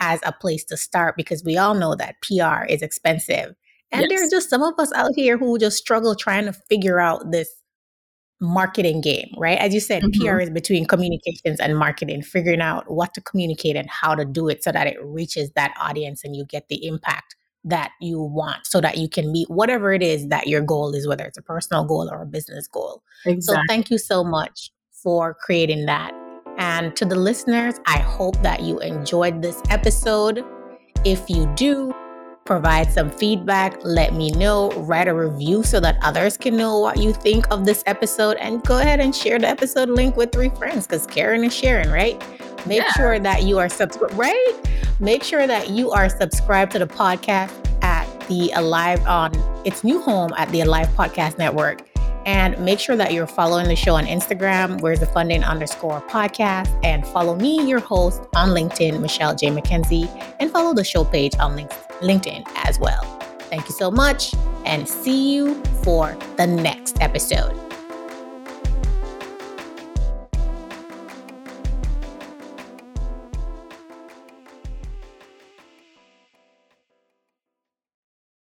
as 0.00 0.20
a 0.24 0.32
place 0.32 0.64
to 0.64 0.76
start 0.76 1.16
because 1.16 1.44
we 1.44 1.56
all 1.56 1.74
know 1.74 1.94
that 1.94 2.16
PR 2.22 2.64
is 2.64 2.82
expensive. 2.82 3.54
And 3.90 4.02
yes. 4.02 4.08
there 4.10 4.26
are 4.26 4.30
just 4.30 4.50
some 4.50 4.62
of 4.62 4.74
us 4.78 4.92
out 4.92 5.12
here 5.14 5.38
who 5.38 5.58
just 5.58 5.78
struggle 5.78 6.14
trying 6.14 6.46
to 6.46 6.52
figure 6.52 6.98
out 6.98 7.30
this 7.30 7.61
marketing 8.42 9.00
game, 9.00 9.32
right? 9.38 9.58
As 9.58 9.72
you 9.72 9.80
said, 9.80 10.02
mm-hmm. 10.02 10.26
PR 10.26 10.40
is 10.40 10.50
between 10.50 10.84
communications 10.84 11.60
and 11.60 11.78
marketing, 11.78 12.22
figuring 12.22 12.60
out 12.60 12.90
what 12.90 13.14
to 13.14 13.20
communicate 13.20 13.76
and 13.76 13.88
how 13.88 14.16
to 14.16 14.24
do 14.24 14.48
it 14.48 14.64
so 14.64 14.72
that 14.72 14.88
it 14.88 14.96
reaches 15.02 15.50
that 15.52 15.72
audience 15.80 16.24
and 16.24 16.34
you 16.34 16.44
get 16.44 16.68
the 16.68 16.84
impact 16.84 17.36
that 17.64 17.92
you 18.00 18.20
want 18.20 18.66
so 18.66 18.80
that 18.80 18.98
you 18.98 19.08
can 19.08 19.30
meet 19.30 19.48
whatever 19.48 19.92
it 19.92 20.02
is 20.02 20.26
that 20.26 20.48
your 20.48 20.60
goal 20.60 20.92
is, 20.92 21.06
whether 21.06 21.24
it's 21.24 21.38
a 21.38 21.42
personal 21.42 21.84
goal 21.84 22.10
or 22.10 22.22
a 22.22 22.26
business 22.26 22.66
goal. 22.66 23.04
Exactly. 23.24 23.62
So 23.62 23.62
thank 23.68 23.90
you 23.90 23.98
so 23.98 24.24
much 24.24 24.72
for 24.90 25.34
creating 25.34 25.86
that. 25.86 26.12
And 26.58 26.96
to 26.96 27.04
the 27.04 27.14
listeners, 27.14 27.76
I 27.86 27.98
hope 27.98 28.42
that 28.42 28.62
you 28.62 28.80
enjoyed 28.80 29.40
this 29.40 29.62
episode. 29.70 30.44
If 31.04 31.30
you 31.30 31.46
do, 31.54 31.94
provide 32.44 32.92
some 32.92 33.10
feedback, 33.10 33.78
let 33.84 34.14
me 34.14 34.30
know, 34.32 34.70
write 34.72 35.08
a 35.08 35.14
review 35.14 35.62
so 35.62 35.80
that 35.80 35.98
others 36.02 36.36
can 36.36 36.56
know 36.56 36.78
what 36.78 36.98
you 36.98 37.12
think 37.12 37.46
of 37.50 37.64
this 37.64 37.82
episode, 37.86 38.36
and 38.38 38.62
go 38.64 38.78
ahead 38.78 39.00
and 39.00 39.14
share 39.14 39.38
the 39.38 39.48
episode 39.48 39.88
link 39.88 40.16
with 40.16 40.32
three 40.32 40.48
friends 40.50 40.86
because 40.86 41.06
Karen 41.06 41.44
is 41.44 41.54
sharing, 41.54 41.90
right? 41.90 42.20
Make 42.66 42.82
yeah. 42.82 42.92
sure 42.92 43.18
that 43.18 43.44
you 43.44 43.58
are 43.58 43.68
subscribed, 43.68 44.14
right? 44.14 44.54
Make 45.00 45.22
sure 45.22 45.46
that 45.46 45.70
you 45.70 45.90
are 45.90 46.08
subscribed 46.08 46.72
to 46.72 46.78
the 46.78 46.86
podcast 46.86 47.52
at 47.82 48.06
the 48.28 48.50
Alive 48.54 49.04
on 49.06 49.32
its 49.64 49.84
new 49.84 50.00
home 50.00 50.32
at 50.36 50.48
the 50.50 50.60
Alive 50.60 50.88
Podcast 50.90 51.38
Network. 51.38 51.86
And 52.24 52.56
make 52.64 52.78
sure 52.78 52.94
that 52.94 53.12
you're 53.12 53.26
following 53.26 53.66
the 53.66 53.74
show 53.74 53.96
on 53.96 54.04
Instagram, 54.04 54.80
where's 54.80 55.00
the 55.00 55.06
funding 55.06 55.42
underscore 55.42 56.00
podcast, 56.02 56.78
and 56.84 57.04
follow 57.04 57.34
me, 57.34 57.68
your 57.68 57.80
host, 57.80 58.22
on 58.36 58.50
LinkedIn, 58.50 59.00
Michelle 59.00 59.34
J. 59.34 59.48
McKenzie, 59.48 60.08
and 60.38 60.48
follow 60.48 60.72
the 60.72 60.84
show 60.84 61.04
page 61.04 61.32
on 61.40 61.56
LinkedIn 62.02 62.46
as 62.64 62.78
well. 62.78 63.02
Thank 63.50 63.68
you 63.68 63.74
so 63.74 63.90
much, 63.90 64.34
and 64.64 64.88
see 64.88 65.32
you 65.32 65.54
for 65.82 66.16
the 66.36 66.46
next 66.46 67.00
episode. 67.00 67.71